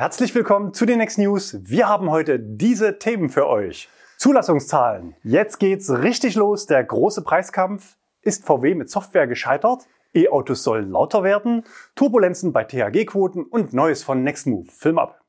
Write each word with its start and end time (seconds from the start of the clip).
Herzlich 0.00 0.32
willkommen 0.32 0.74
zu 0.74 0.86
den 0.86 0.98
Next 0.98 1.18
News. 1.18 1.56
Wir 1.60 1.88
haben 1.88 2.08
heute 2.08 2.38
diese 2.38 3.00
Themen 3.00 3.30
für 3.30 3.48
euch. 3.48 3.88
Zulassungszahlen. 4.16 5.16
Jetzt 5.24 5.58
geht's 5.58 5.90
richtig 5.90 6.36
los. 6.36 6.66
Der 6.66 6.84
große 6.84 7.24
Preiskampf. 7.24 7.96
Ist 8.22 8.46
VW 8.46 8.76
mit 8.76 8.90
Software 8.90 9.26
gescheitert? 9.26 9.88
E-Autos 10.14 10.62
sollen 10.62 10.92
lauter 10.92 11.24
werden? 11.24 11.64
Turbulenzen 11.96 12.52
bei 12.52 12.62
THG-Quoten 12.62 13.42
und 13.42 13.72
Neues 13.72 14.04
von 14.04 14.22
Nextmove. 14.22 14.70
Film 14.70 15.00
ab. 15.00 15.20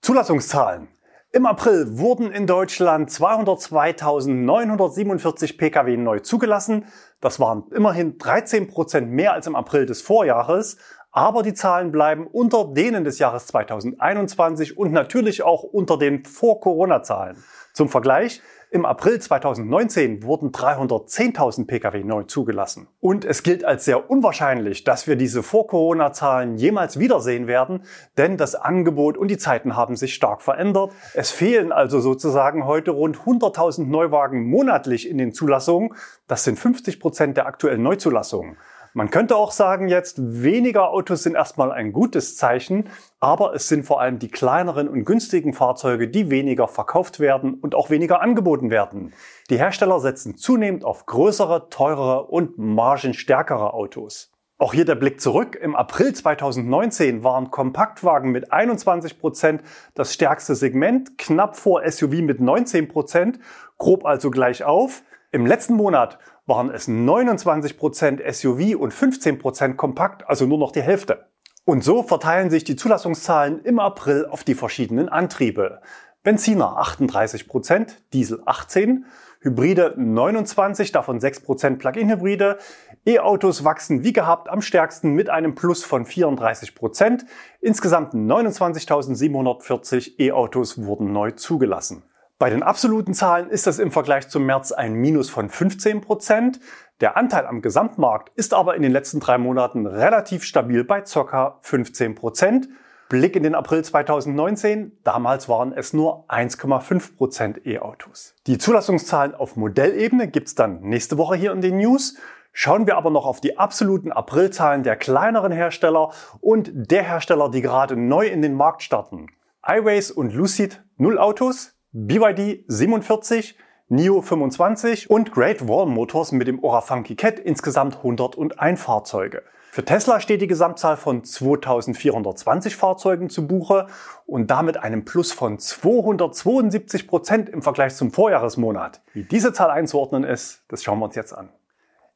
Zulassungszahlen. 0.00 0.88
Im 1.32 1.46
April 1.46 1.96
wurden 1.96 2.32
in 2.32 2.48
Deutschland 2.48 3.08
202.947 3.08 5.58
Pkw 5.58 5.96
neu 5.96 6.18
zugelassen. 6.18 6.86
Das 7.20 7.38
waren 7.38 7.68
immerhin 7.70 8.18
13 8.18 8.66
Prozent 8.66 9.12
mehr 9.12 9.32
als 9.32 9.46
im 9.46 9.54
April 9.54 9.86
des 9.86 10.02
Vorjahres. 10.02 10.76
Aber 11.12 11.44
die 11.44 11.54
Zahlen 11.54 11.92
bleiben 11.92 12.26
unter 12.26 12.64
denen 12.64 13.04
des 13.04 13.20
Jahres 13.20 13.46
2021 13.46 14.76
und 14.76 14.90
natürlich 14.90 15.44
auch 15.44 15.62
unter 15.62 15.98
den 15.98 16.24
Vor-Corona-Zahlen. 16.24 17.36
Zum 17.74 17.88
Vergleich, 17.88 18.42
im 18.72 18.84
April 18.84 19.18
2019 19.18 20.22
wurden 20.22 20.52
310.000 20.52 21.66
Pkw 21.66 22.04
neu 22.04 22.22
zugelassen. 22.22 22.86
Und 23.00 23.24
es 23.24 23.42
gilt 23.42 23.64
als 23.64 23.84
sehr 23.84 24.08
unwahrscheinlich, 24.08 24.84
dass 24.84 25.08
wir 25.08 25.16
diese 25.16 25.42
Vor-Corona-Zahlen 25.42 26.56
jemals 26.56 26.98
wiedersehen 26.98 27.48
werden, 27.48 27.82
denn 28.16 28.36
das 28.36 28.54
Angebot 28.54 29.16
und 29.18 29.28
die 29.28 29.38
Zeiten 29.38 29.74
haben 29.76 29.96
sich 29.96 30.14
stark 30.14 30.40
verändert. 30.40 30.92
Es 31.14 31.32
fehlen 31.32 31.72
also 31.72 31.98
sozusagen 31.98 32.64
heute 32.64 32.92
rund 32.92 33.18
100.000 33.18 33.86
Neuwagen 33.86 34.48
monatlich 34.48 35.08
in 35.08 35.18
den 35.18 35.32
Zulassungen. 35.32 35.94
Das 36.28 36.44
sind 36.44 36.56
50 36.56 37.00
Prozent 37.00 37.36
der 37.36 37.46
aktuellen 37.46 37.82
Neuzulassungen. 37.82 38.56
Man 38.92 39.10
könnte 39.10 39.36
auch 39.36 39.52
sagen 39.52 39.86
jetzt, 39.86 40.16
weniger 40.18 40.90
Autos 40.90 41.22
sind 41.22 41.36
erstmal 41.36 41.70
ein 41.70 41.92
gutes 41.92 42.36
Zeichen, 42.36 42.88
aber 43.20 43.54
es 43.54 43.68
sind 43.68 43.84
vor 43.84 44.00
allem 44.00 44.18
die 44.18 44.30
kleineren 44.30 44.88
und 44.88 45.04
günstigen 45.04 45.52
Fahrzeuge, 45.52 46.08
die 46.08 46.28
weniger 46.28 46.66
verkauft 46.66 47.20
werden 47.20 47.54
und 47.54 47.76
auch 47.76 47.90
weniger 47.90 48.20
angeboten 48.20 48.68
werden. 48.68 49.12
Die 49.48 49.58
Hersteller 49.58 50.00
setzen 50.00 50.36
zunehmend 50.36 50.84
auf 50.84 51.06
größere, 51.06 51.68
teurere 51.70 52.24
und 52.24 52.58
margenstärkere 52.58 53.74
Autos. 53.74 54.32
Auch 54.58 54.74
hier 54.74 54.84
der 54.84 54.96
Blick 54.96 55.20
zurück. 55.20 55.56
Im 55.56 55.76
April 55.76 56.12
2019 56.12 57.22
waren 57.22 57.50
Kompaktwagen 57.50 58.32
mit 58.32 58.52
21 58.52 59.20
Prozent 59.20 59.62
das 59.94 60.12
stärkste 60.12 60.56
Segment, 60.56 61.16
knapp 61.16 61.56
vor 61.56 61.88
SUV 61.88 62.22
mit 62.22 62.40
19%, 62.40 62.88
Prozent, 62.88 63.38
grob 63.78 64.04
also 64.04 64.30
gleich 64.30 64.64
auf. 64.64 65.04
Im 65.32 65.46
letzten 65.46 65.74
Monat 65.74 66.18
waren 66.50 66.70
es 66.70 66.86
29% 66.86 68.30
SUV 68.30 68.78
und 68.78 68.92
15% 68.92 69.76
Kompakt, 69.76 70.28
also 70.28 70.44
nur 70.44 70.58
noch 70.58 70.72
die 70.72 70.82
Hälfte. 70.82 71.30
Und 71.64 71.82
so 71.82 72.02
verteilen 72.02 72.50
sich 72.50 72.64
die 72.64 72.76
Zulassungszahlen 72.76 73.64
im 73.64 73.78
April 73.78 74.26
auf 74.26 74.44
die 74.44 74.54
verschiedenen 74.54 75.08
Antriebe. 75.08 75.80
Benziner 76.22 76.78
38%, 76.82 77.92
Diesel 78.12 78.42
18%, 78.42 79.04
Hybride 79.42 79.94
29%, 79.96 80.92
davon 80.92 81.18
6% 81.18 81.78
Plug-in-Hybride. 81.78 82.58
E-Autos 83.06 83.64
wachsen 83.64 84.04
wie 84.04 84.12
gehabt 84.12 84.50
am 84.50 84.60
stärksten 84.60 85.14
mit 85.14 85.30
einem 85.30 85.54
Plus 85.54 85.82
von 85.82 86.04
34%. 86.04 87.24
Insgesamt 87.62 88.12
29.740 88.12 90.18
E-Autos 90.18 90.84
wurden 90.84 91.12
neu 91.12 91.30
zugelassen. 91.30 92.02
Bei 92.40 92.48
den 92.48 92.62
absoluten 92.62 93.12
Zahlen 93.12 93.50
ist 93.50 93.66
das 93.66 93.78
im 93.78 93.90
Vergleich 93.90 94.30
zum 94.30 94.46
März 94.46 94.72
ein 94.72 94.94
Minus 94.94 95.28
von 95.28 95.50
15 95.50 96.00
Prozent. 96.00 96.58
Der 97.02 97.18
Anteil 97.18 97.44
am 97.44 97.60
Gesamtmarkt 97.60 98.32
ist 98.34 98.54
aber 98.54 98.76
in 98.76 98.82
den 98.82 98.92
letzten 98.92 99.20
drei 99.20 99.36
Monaten 99.36 99.84
relativ 99.84 100.44
stabil 100.44 100.82
bei 100.82 101.02
ca. 101.02 101.58
15 101.60 102.14
Prozent. 102.14 102.70
Blick 103.10 103.36
in 103.36 103.42
den 103.42 103.54
April 103.54 103.84
2019. 103.84 105.00
Damals 105.04 105.50
waren 105.50 105.74
es 105.74 105.92
nur 105.92 106.24
1,5 106.30 107.18
Prozent 107.18 107.66
E-Autos. 107.66 108.34
Die 108.46 108.56
Zulassungszahlen 108.56 109.34
auf 109.34 109.56
Modellebene 109.56 110.26
gibt's 110.26 110.54
dann 110.54 110.80
nächste 110.80 111.18
Woche 111.18 111.36
hier 111.36 111.52
in 111.52 111.60
den 111.60 111.76
News. 111.76 112.16
Schauen 112.54 112.86
wir 112.86 112.96
aber 112.96 113.10
noch 113.10 113.26
auf 113.26 113.42
die 113.42 113.58
absoluten 113.58 114.12
Aprilzahlen 114.12 114.82
der 114.82 114.96
kleineren 114.96 115.52
Hersteller 115.52 116.14
und 116.40 116.70
der 116.72 117.02
Hersteller, 117.02 117.50
die 117.50 117.60
gerade 117.60 117.96
neu 117.96 118.28
in 118.28 118.40
den 118.40 118.54
Markt 118.54 118.82
starten. 118.82 119.26
iWays 119.62 120.10
und 120.10 120.32
Lucid 120.32 120.82
0 120.96 121.18
Autos, 121.18 121.76
BYD 121.92 122.66
47, 122.68 123.56
NIO 123.88 124.22
25 124.22 125.10
und 125.10 125.32
Great 125.32 125.66
Wall 125.66 125.86
Motors 125.86 126.30
mit 126.30 126.46
dem 126.46 126.62
Orafunky 126.62 127.16
Cat 127.16 127.40
insgesamt 127.40 127.96
101 127.96 128.80
Fahrzeuge. 128.80 129.42
Für 129.72 129.84
Tesla 129.84 130.20
steht 130.20 130.40
die 130.40 130.46
Gesamtzahl 130.46 130.96
von 130.96 131.24
2420 131.24 132.76
Fahrzeugen 132.76 133.28
zu 133.28 133.48
Buche 133.48 133.88
und 134.26 134.52
damit 134.52 134.76
einem 134.76 135.04
Plus 135.04 135.32
von 135.32 135.58
272 135.58 137.08
Prozent 137.08 137.48
im 137.48 137.60
Vergleich 137.60 137.96
zum 137.96 138.12
Vorjahresmonat. 138.12 139.02
Wie 139.12 139.24
diese 139.24 139.52
Zahl 139.52 139.70
einzuordnen 139.70 140.22
ist, 140.22 140.62
das 140.68 140.84
schauen 140.84 141.00
wir 141.00 141.06
uns 141.06 141.16
jetzt 141.16 141.32
an. 141.32 141.48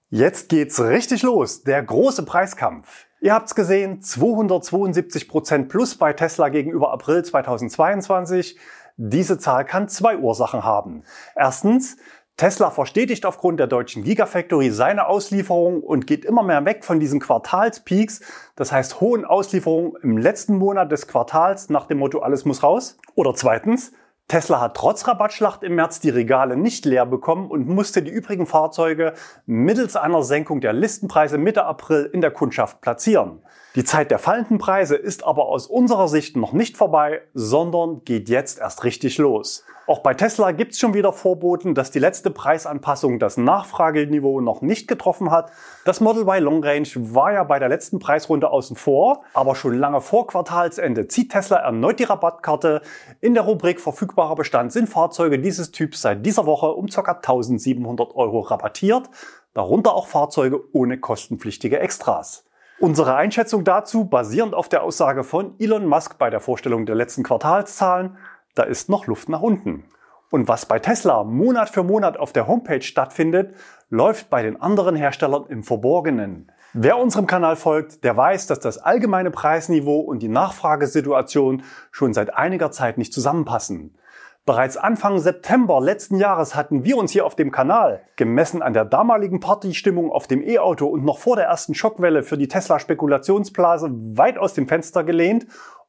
Jetzt 0.08 0.50
geht's 0.50 0.80
richtig 0.80 1.24
los, 1.24 1.64
der 1.64 1.82
große 1.82 2.24
Preiskampf. 2.24 3.06
Ihr 3.20 3.34
habt's 3.34 3.56
gesehen, 3.56 4.02
272 4.02 5.28
Prozent 5.28 5.68
plus 5.68 5.96
bei 5.96 6.12
Tesla 6.12 6.50
gegenüber 6.50 6.92
April 6.92 7.24
2022. 7.24 8.56
Diese 8.96 9.38
Zahl 9.38 9.64
kann 9.64 9.88
zwei 9.88 10.18
Ursachen 10.18 10.62
haben. 10.64 11.02
Erstens, 11.34 11.96
Tesla 12.36 12.70
verstetigt 12.70 13.26
aufgrund 13.26 13.58
der 13.58 13.66
deutschen 13.66 14.04
Gigafactory 14.04 14.70
seine 14.70 15.06
Auslieferung 15.06 15.82
und 15.82 16.06
geht 16.06 16.24
immer 16.24 16.42
mehr 16.42 16.64
weg 16.64 16.84
von 16.84 17.00
diesen 17.00 17.20
Quartalspeaks, 17.20 18.20
das 18.56 18.72
heißt 18.72 19.00
hohen 19.00 19.24
Auslieferungen 19.24 19.94
im 20.02 20.16
letzten 20.18 20.56
Monat 20.56 20.90
des 20.90 21.06
Quartals 21.08 21.70
nach 21.70 21.86
dem 21.86 21.98
Motto 21.98 22.20
alles 22.20 22.44
muss 22.44 22.62
raus. 22.62 22.98
Oder 23.14 23.34
zweitens, 23.34 23.92
Tesla 24.26 24.60
hat 24.60 24.76
trotz 24.76 25.06
Rabattschlacht 25.06 25.62
im 25.62 25.74
März 25.74 26.00
die 26.00 26.10
Regale 26.10 26.56
nicht 26.56 26.84
leer 26.86 27.04
bekommen 27.04 27.50
und 27.50 27.68
musste 27.68 28.02
die 28.02 28.10
übrigen 28.10 28.46
Fahrzeuge 28.46 29.14
mittels 29.44 29.96
einer 29.96 30.22
Senkung 30.22 30.60
der 30.60 30.72
Listenpreise 30.72 31.36
Mitte 31.36 31.64
April 31.64 32.10
in 32.12 32.20
der 32.20 32.30
Kundschaft 32.30 32.80
platzieren. 32.80 33.42
Die 33.76 33.82
Zeit 33.82 34.12
der 34.12 34.20
fallenden 34.20 34.58
Preise 34.58 34.94
ist 34.94 35.24
aber 35.24 35.46
aus 35.46 35.66
unserer 35.66 36.06
Sicht 36.06 36.36
noch 36.36 36.52
nicht 36.52 36.76
vorbei, 36.76 37.22
sondern 37.34 38.04
geht 38.04 38.28
jetzt 38.28 38.60
erst 38.60 38.84
richtig 38.84 39.18
los. 39.18 39.64
Auch 39.88 39.98
bei 39.98 40.14
Tesla 40.14 40.52
gibt's 40.52 40.78
schon 40.78 40.94
wieder 40.94 41.12
Vorboten, 41.12 41.74
dass 41.74 41.90
die 41.90 41.98
letzte 41.98 42.30
Preisanpassung 42.30 43.18
das 43.18 43.36
Nachfrageniveau 43.36 44.40
noch 44.40 44.62
nicht 44.62 44.86
getroffen 44.86 45.32
hat. 45.32 45.50
Das 45.84 46.00
Model 46.00 46.22
Y 46.22 46.40
Long 46.40 46.62
Range 46.62 46.86
war 46.94 47.32
ja 47.32 47.42
bei 47.42 47.58
der 47.58 47.68
letzten 47.68 47.98
Preisrunde 47.98 48.48
außen 48.48 48.76
vor, 48.76 49.24
aber 49.34 49.56
schon 49.56 49.76
lange 49.76 50.00
vor 50.00 50.28
Quartalsende 50.28 51.08
zieht 51.08 51.32
Tesla 51.32 51.56
erneut 51.56 51.98
die 51.98 52.04
Rabattkarte. 52.04 52.80
In 53.20 53.34
der 53.34 53.42
Rubrik 53.42 53.80
verfügbarer 53.80 54.36
Bestand 54.36 54.72
sind 54.72 54.88
Fahrzeuge 54.88 55.40
dieses 55.40 55.72
Typs 55.72 56.00
seit 56.00 56.24
dieser 56.24 56.46
Woche 56.46 56.68
um 56.68 56.86
ca. 56.86 57.10
1700 57.10 58.14
Euro 58.14 58.38
rabattiert, 58.38 59.10
darunter 59.52 59.94
auch 59.94 60.06
Fahrzeuge 60.06 60.60
ohne 60.72 61.00
kostenpflichtige 61.00 61.80
Extras. 61.80 62.43
Unsere 62.80 63.14
Einschätzung 63.14 63.64
dazu 63.64 64.04
basierend 64.04 64.54
auf 64.54 64.68
der 64.68 64.82
Aussage 64.82 65.24
von 65.24 65.54
Elon 65.58 65.86
Musk 65.86 66.18
bei 66.18 66.28
der 66.28 66.40
Vorstellung 66.40 66.86
der 66.86 66.96
letzten 66.96 67.22
Quartalszahlen 67.22 68.16
da 68.54 68.62
ist 68.62 68.88
noch 68.88 69.06
Luft 69.06 69.28
nach 69.28 69.40
unten. 69.40 69.84
Und 70.30 70.48
was 70.48 70.66
bei 70.66 70.78
Tesla 70.78 71.22
Monat 71.24 71.70
für 71.70 71.82
Monat 71.82 72.16
auf 72.16 72.32
der 72.32 72.46
Homepage 72.46 72.82
stattfindet, 72.82 73.54
läuft 73.90 74.30
bei 74.30 74.42
den 74.42 74.60
anderen 74.60 74.96
Herstellern 74.96 75.46
im 75.48 75.62
Verborgenen. 75.62 76.50
Wer 76.72 76.98
unserem 76.98 77.26
Kanal 77.26 77.54
folgt, 77.54 78.02
der 78.02 78.16
weiß, 78.16 78.48
dass 78.48 78.58
das 78.58 78.78
allgemeine 78.78 79.30
Preisniveau 79.30 80.00
und 80.00 80.22
die 80.22 80.28
Nachfragesituation 80.28 81.62
schon 81.92 82.14
seit 82.14 82.34
einiger 82.34 82.72
Zeit 82.72 82.98
nicht 82.98 83.12
zusammenpassen. 83.12 83.96
Bereits 84.46 84.76
Anfang 84.76 85.20
September 85.20 85.80
letzten 85.80 86.16
Jahres 86.16 86.54
hatten 86.54 86.84
wir 86.84 86.98
uns 86.98 87.12
hier 87.12 87.24
auf 87.24 87.34
dem 87.34 87.50
Kanal, 87.50 88.02
gemessen 88.16 88.60
an 88.60 88.74
der 88.74 88.84
damaligen 88.84 89.40
Partystimmung 89.40 90.12
auf 90.12 90.26
dem 90.26 90.46
E-Auto 90.46 90.86
und 90.86 91.02
noch 91.02 91.16
vor 91.16 91.36
der 91.36 91.46
ersten 91.46 91.74
Schockwelle 91.74 92.22
für 92.22 92.36
die 92.36 92.48
Tesla-Spekulationsblase 92.48 93.88
weit 94.18 94.36
aus 94.36 94.52
dem 94.52 94.68
Fenster 94.68 95.02
gelehnt 95.02 95.46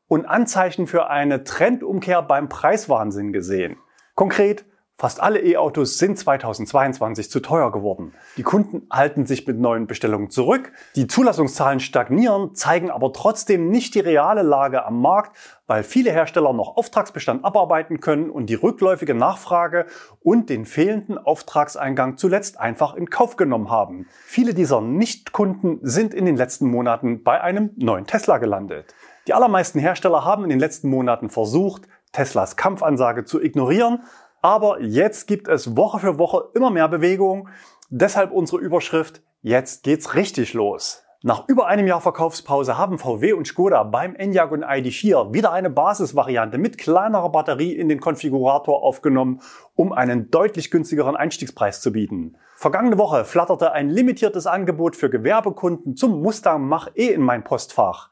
und 0.07 0.25
Anzeichen 0.25 0.87
für 0.87 1.09
eine 1.09 1.43
Trendumkehr 1.43 2.21
beim 2.21 2.47
Preiswahnsinn 2.47 3.33
gesehen. 3.33 3.75
Konkret, 4.13 4.63
fast 4.97 5.21
alle 5.21 5.41
E-Autos 5.43 5.97
sind 5.97 6.17
2022 6.17 7.29
zu 7.29 7.41
teuer 7.41 7.71
geworden. 7.71 8.13
Die 8.37 8.43
Kunden 8.43 8.87
halten 8.89 9.25
sich 9.25 9.45
mit 9.45 9.59
neuen 9.59 9.87
Bestellungen 9.87 10.29
zurück. 10.29 10.71
Die 10.95 11.07
Zulassungszahlen 11.07 11.79
stagnieren, 11.79 12.55
zeigen 12.55 12.89
aber 12.89 13.11
trotzdem 13.11 13.69
nicht 13.69 13.95
die 13.95 13.99
reale 13.99 14.41
Lage 14.41 14.85
am 14.85 15.01
Markt, 15.01 15.35
weil 15.67 15.83
viele 15.83 16.11
Hersteller 16.11 16.53
noch 16.53 16.77
Auftragsbestand 16.77 17.43
abarbeiten 17.43 17.99
können 17.99 18.29
und 18.29 18.45
die 18.47 18.55
rückläufige 18.55 19.15
Nachfrage 19.15 19.85
und 20.21 20.49
den 20.49 20.65
fehlenden 20.65 21.17
Auftragseingang 21.17 22.17
zuletzt 22.17 22.59
einfach 22.59 22.93
in 22.95 23.09
Kauf 23.09 23.35
genommen 23.35 23.69
haben. 23.69 24.07
Viele 24.25 24.53
dieser 24.53 24.79
Nichtkunden 24.79 25.79
sind 25.81 26.13
in 26.13 26.25
den 26.25 26.37
letzten 26.37 26.67
Monaten 26.67 27.23
bei 27.23 27.41
einem 27.41 27.71
neuen 27.75 28.05
Tesla 28.05 28.37
gelandet. 28.37 28.93
Die 29.27 29.33
allermeisten 29.33 29.79
Hersteller 29.79 30.23
haben 30.23 30.43
in 30.43 30.51
den 30.51 30.59
letzten 30.59 30.87
Monaten 30.87 31.29
versucht, 31.29 31.87
Teslas 32.11 32.55
Kampfansage 32.55 33.25
zu 33.25 33.41
ignorieren, 33.41 34.03
aber 34.45 34.79
jetzt 34.79 35.25
gibt 35.25 35.47
es 35.47 35.75
Woche 35.75 35.97
für 35.97 36.19
Woche 36.19 36.49
immer 36.53 36.69
mehr 36.69 36.87
Bewegung. 36.87 37.49
Deshalb 37.89 38.31
unsere 38.31 38.61
Überschrift, 38.61 39.23
jetzt 39.41 39.81
geht's 39.81 40.13
richtig 40.13 40.53
los. 40.53 41.03
Nach 41.23 41.47
über 41.47 41.65
einem 41.65 41.87
Jahr 41.87 41.99
Verkaufspause 41.99 42.77
haben 42.77 42.99
VW 42.99 43.33
und 43.33 43.47
Skoda 43.47 43.81
beim 43.81 44.13
Enyaq 44.15 44.51
und 44.51 44.63
ID4 44.63 45.33
wieder 45.33 45.51
eine 45.51 45.71
Basisvariante 45.71 46.59
mit 46.59 46.77
kleinerer 46.77 47.31
Batterie 47.31 47.73
in 47.73 47.89
den 47.89 47.99
Konfigurator 47.99 48.83
aufgenommen, 48.83 49.41
um 49.73 49.91
einen 49.91 50.29
deutlich 50.29 50.69
günstigeren 50.69 51.15
Einstiegspreis 51.15 51.81
zu 51.81 51.91
bieten. 51.91 52.37
Vergangene 52.55 52.99
Woche 52.99 53.25
flatterte 53.25 53.71
ein 53.71 53.89
limitiertes 53.89 54.45
Angebot 54.45 54.95
für 54.95 55.09
Gewerbekunden 55.09 55.95
zum 55.95 56.21
Mustang 56.21 56.67
Mach-E 56.67 57.07
in 57.07 57.21
mein 57.23 57.43
Postfach. 57.43 58.11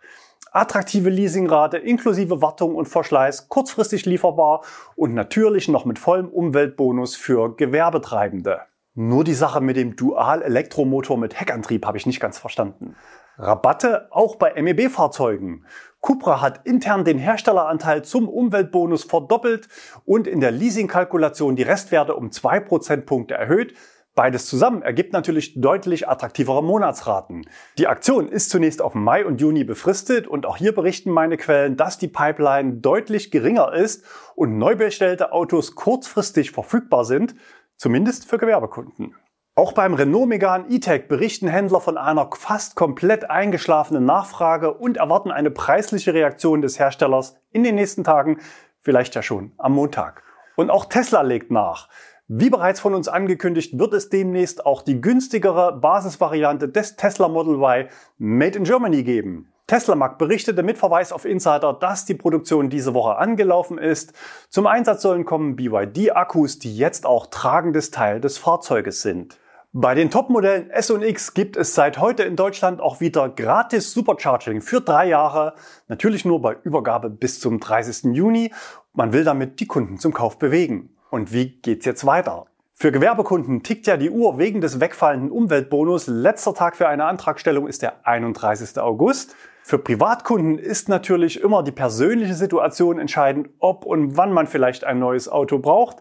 Attraktive 0.56 1.10
Leasingrate 1.10 1.78
inklusive 1.78 2.44
Wartung 2.44 2.76
und 2.76 2.88
Verschleiß, 2.88 3.50
kurzfristig 3.50 4.06
lieferbar 4.06 4.64
und 4.96 5.16
natürlich 5.16 5.68
noch 5.68 5.84
mit 5.84 5.98
vollem 5.98 6.30
Umweltbonus 6.30 7.16
für 7.16 7.56
Gewerbetreibende. 7.56 8.62
Nur 8.94 9.24
die 9.24 9.34
Sache 9.34 9.62
mit 9.62 9.78
dem 9.78 9.96
Dual-Elektromotor 9.96 11.18
mit 11.18 11.40
Heckantrieb 11.40 11.88
habe 11.88 11.98
ich 11.98 12.06
nicht 12.06 12.20
ganz 12.20 12.38
verstanden. 12.38 12.96
Rabatte 13.40 14.10
auch 14.12 14.36
bei 14.36 14.54
MEB-Fahrzeugen. 14.62 15.66
Cupra 16.02 16.40
hat 16.40 16.68
intern 16.68 17.04
den 17.04 17.18
Herstelleranteil 17.18 18.04
zum 18.04 18.30
Umweltbonus 18.30 19.06
verdoppelt 19.06 19.68
und 20.06 20.28
in 20.28 20.40
der 20.40 20.52
Leasingkalkulation 20.52 21.56
die 21.56 21.64
Restwerte 21.64 22.16
um 22.16 22.32
zwei 22.32 22.60
Prozentpunkte 22.60 23.34
erhöht. 23.34 23.74
Beides 24.16 24.46
zusammen 24.46 24.84
ergibt 24.84 25.12
natürlich 25.12 25.60
deutlich 25.60 26.08
attraktivere 26.08 26.64
Monatsraten. 26.64 27.48
Die 27.80 27.88
Aktion 27.88 28.28
ist 28.28 28.52
zunächst 28.52 28.80
auf 28.80 28.94
Mai 28.94 29.26
und 29.26 29.42
Juni 29.42 29.64
befristet 29.64 30.28
und 30.28 30.46
auch 30.46 30.58
hier 30.58 30.76
berichten 30.76 31.10
meine 31.10 31.36
Quellen, 31.36 31.78
dass 31.78 31.98
die 31.98 32.08
Pipeline 32.08 32.74
deutlich 32.74 33.32
geringer 33.32 33.74
ist 33.74 34.06
und 34.36 34.60
neu 34.60 34.76
bestellte 34.76 35.32
Autos 35.32 35.74
kurzfristig 35.74 36.52
verfügbar 36.52 37.06
sind, 37.06 37.34
zumindest 37.76 38.30
für 38.30 38.38
Gewerbekunden. 38.38 39.16
Auch 39.56 39.74
beim 39.74 39.96
Renault 39.96 40.30
Megane 40.30 40.66
E-Tech 40.70 41.08
berichten 41.08 41.48
Händler 41.48 41.82
von 41.82 41.98
einer 41.98 42.30
fast 42.36 42.76
komplett 42.76 43.32
eingeschlafenen 43.32 44.06
Nachfrage 44.06 44.76
und 44.76 44.98
erwarten 44.98 45.32
eine 45.32 45.50
preisliche 45.50 46.14
Reaktion 46.14 46.62
des 46.62 46.78
Herstellers 46.78 47.36
in 47.52 47.64
den 47.64 47.76
nächsten 47.76 48.04
Tagen, 48.04 48.40
vielleicht 48.82 49.16
ja 49.16 49.24
schon 49.24 49.54
am 49.58 49.74
Montag. 49.74 50.22
Und 50.56 50.70
auch 50.70 50.86
Tesla 50.86 51.22
legt 51.22 51.50
nach. 51.50 51.90
Wie 52.36 52.50
bereits 52.50 52.80
von 52.80 52.96
uns 52.96 53.08
angekündigt, 53.08 53.78
wird 53.78 53.94
es 53.94 54.10
demnächst 54.10 54.66
auch 54.66 54.82
die 54.82 55.00
günstigere 55.00 55.78
Basisvariante 55.80 56.68
des 56.68 56.96
Tesla 56.96 57.28
Model 57.28 57.58
Y 57.58 57.88
Made 58.18 58.58
in 58.58 58.64
Germany 58.64 59.04
geben. 59.04 59.54
Tesla 59.68 59.94
Mag 59.94 60.18
berichtete 60.18 60.64
mit 60.64 60.80
Verweis 60.80 61.12
auf 61.12 61.26
Insider, 61.26 61.74
dass 61.74 62.06
die 62.06 62.16
Produktion 62.16 62.72
diese 62.72 62.96
Woche 62.96 63.18
angelaufen 63.18 63.78
ist. 63.78 64.14
Zum 64.50 64.66
Einsatz 64.66 65.04
sollen 65.04 65.26
kommen 65.26 65.56
BYD-Akkus, 65.56 66.58
die 66.58 66.76
jetzt 66.76 67.06
auch 67.06 67.28
tragendes 67.28 67.92
Teil 67.92 68.20
des 68.20 68.40
Fahrzeuges 68.40 69.04
sind. 69.04 69.38
Bei 69.72 69.94
den 69.94 70.10
Topmodellen 70.10 70.72
S 70.72 70.90
und 70.90 71.04
X 71.04 71.36
gibt 71.36 71.56
es 71.56 71.76
seit 71.76 72.00
heute 72.00 72.24
in 72.24 72.36
Deutschland 72.36 72.82
auch 72.82 73.00
wieder 73.00 73.30
gratis 73.30 73.94
Supercharging 73.94 74.62
für 74.62 74.82
drei 74.82 75.08
Jahre. 75.08 75.54
Natürlich 75.88 76.26
nur 76.26 76.42
bei 76.42 76.58
Übergabe 76.64 77.12
bis 77.12 77.40
zum 77.40 77.60
30. 77.60 78.16
Juni. 78.16 78.52
Man 78.92 79.14
will 79.14 79.24
damit 79.24 79.60
die 79.60 79.68
Kunden 79.68 80.00
zum 80.00 80.16
Kauf 80.16 80.40
bewegen. 80.40 80.90
Und 81.14 81.32
wie 81.32 81.46
geht's 81.62 81.86
jetzt 81.86 82.08
weiter? 82.08 82.48
Für 82.74 82.92
Gewerbekunden 82.92 83.62
tickt 83.62 83.86
ja 83.86 83.98
die 83.98 84.10
Uhr 84.10 84.40
wegen 84.40 84.62
des 84.62 84.80
wegfallenden 84.80 85.30
Umweltbonus. 85.30 86.08
Letzter 86.08 86.56
Tag 86.56 86.76
für 86.76 86.88
eine 86.88 87.06
Antragstellung 87.06 87.68
ist 87.68 87.84
der 87.84 88.08
31. 88.08 88.80
August. 88.80 89.36
Für 89.62 89.78
Privatkunden 89.78 90.58
ist 90.58 90.90
natürlich 90.90 91.40
immer 91.40 91.62
die 91.62 91.72
persönliche 91.72 92.34
Situation 92.34 92.98
entscheidend, 92.98 93.50
ob 93.60 93.86
und 93.86 94.18
wann 94.18 94.34
man 94.34 94.48
vielleicht 94.48 94.86
ein 94.86 94.98
neues 94.98 95.30
Auto 95.30 95.60
braucht. 95.60 95.98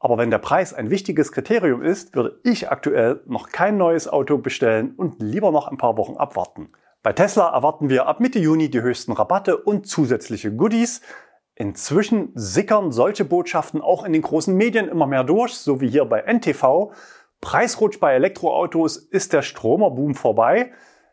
Aber 0.00 0.18
wenn 0.18 0.32
der 0.32 0.38
Preis 0.38 0.74
ein 0.74 0.90
wichtiges 0.90 1.30
Kriterium 1.30 1.80
ist, 1.80 2.16
würde 2.16 2.40
ich 2.42 2.68
aktuell 2.68 3.20
noch 3.26 3.50
kein 3.50 3.76
neues 3.76 4.08
Auto 4.08 4.36
bestellen 4.36 4.94
und 4.96 5.22
lieber 5.22 5.52
noch 5.52 5.68
ein 5.68 5.78
paar 5.78 5.96
Wochen 5.96 6.16
abwarten. 6.16 6.70
Bei 7.04 7.12
Tesla 7.12 7.50
erwarten 7.50 7.88
wir 7.88 8.08
ab 8.08 8.18
Mitte 8.18 8.40
Juni 8.40 8.68
die 8.68 8.82
höchsten 8.82 9.12
Rabatte 9.12 9.58
und 9.58 9.86
zusätzliche 9.86 10.52
Goodies. 10.52 11.02
Inzwischen 11.58 12.32
sickern 12.34 12.92
solche 12.92 13.24
Botschaften 13.24 13.80
auch 13.80 14.04
in 14.04 14.12
den 14.12 14.20
großen 14.20 14.54
Medien 14.54 14.88
immer 14.88 15.06
mehr 15.06 15.24
durch, 15.24 15.54
so 15.54 15.80
wie 15.80 15.88
hier 15.88 16.04
bei 16.04 16.20
NTV. 16.20 16.92
Preisrutsch 17.40 17.98
bei 17.98 18.12
Elektroautos 18.12 18.98
ist 18.98 19.32
der 19.32 19.40
Stromerboom 19.40 20.14
vorbei. 20.14 20.72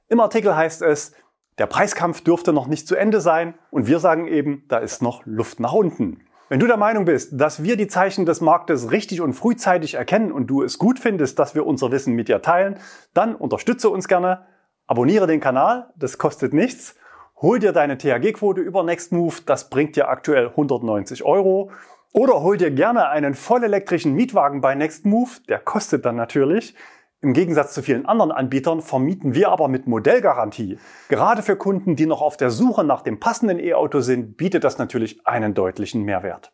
Im 0.10 0.20
Artikel 0.20 0.54
heißt 0.54 0.82
es, 0.82 1.14
der 1.60 1.68
Preiskampf 1.68 2.22
dürfte 2.22 2.52
noch 2.52 2.68
nicht 2.68 2.90
zu 2.90 2.96
Ende 2.96 3.22
sein 3.22 3.54
und 3.72 3.88
wir 3.88 4.00
sagen 4.00 4.28
eben, 4.28 4.66
da 4.68 4.80
ist 4.80 5.02
noch 5.02 5.26
Luft 5.26 5.62
nach 5.62 5.72
unten. 5.72 6.20
Wenn 6.50 6.60
du 6.60 6.68
der 6.68 6.78
Meinung 6.78 7.06
bist, 7.06 7.40
dass 7.40 7.64
wir 7.64 7.78
die 7.78 7.88
Zeichen 7.88 8.26
des 8.26 8.42
Marktes 8.42 8.92
richtig 8.92 9.22
und 9.22 9.34
frühzeitig 9.34 9.94
erkennen 9.94 10.34
und 10.34 10.48
du 10.48 10.62
es 10.62 10.78
gut 10.78 11.00
findest, 11.00 11.40
dass 11.40 11.56
wir 11.56 11.66
unser 11.66 11.90
Wissen 11.92 12.16
mit 12.16 12.28
dir 12.28 12.42
teilen, 12.42 12.80
dann 13.14 13.34
unterstütze 13.34 13.90
uns 13.90 14.10
gerne, 14.10 14.46
abonniere 14.88 15.26
den 15.26 15.40
Kanal, 15.40 15.94
das 15.96 16.18
kostet 16.18 16.54
nichts 16.54 16.96
Hol 17.42 17.60
dir 17.60 17.74
deine 17.74 17.98
THG-Quote 17.98 18.62
über 18.62 18.84
Nextmove, 18.84 19.42
das 19.46 19.70
bringt 19.70 19.96
dir 19.96 20.08
aktuell 20.08 20.48
190 20.48 21.24
Euro. 21.24 21.72
Oder 22.14 22.42
hol 22.42 22.58
dir 22.58 22.72
gerne 22.72 23.10
einen 23.10 23.34
vollelektrischen 23.34 24.14
Mietwagen 24.14 24.62
bei 24.62 24.76
Nextmove, 24.76 25.42
der 25.50 25.60
kostet 25.60 26.06
dann 26.06 26.16
natürlich. 26.16 26.76
Im 27.22 27.34
Gegensatz 27.34 27.74
zu 27.74 27.82
vielen 27.82 28.06
anderen 28.06 28.32
Anbietern 28.32 28.82
vermieten 28.82 29.34
wir 29.34 29.50
aber 29.50 29.68
mit 29.68 29.88
Modellgarantie. 29.88 30.78
Gerade 31.08 31.42
für 31.42 31.56
Kunden, 31.56 31.96
die 31.96 32.06
noch 32.06 32.22
auf 32.22 32.36
der 32.38 32.50
Suche 32.50 32.84
nach 32.84 33.02
dem 33.02 33.20
passenden 33.20 33.60
E-Auto 33.60 34.02
sind, 34.02 34.36
bietet 34.38 34.64
das 34.64 34.78
natürlich 34.78 35.26
einen 35.26 35.54
deutlichen 35.54 36.04
Mehrwert. 36.04 36.52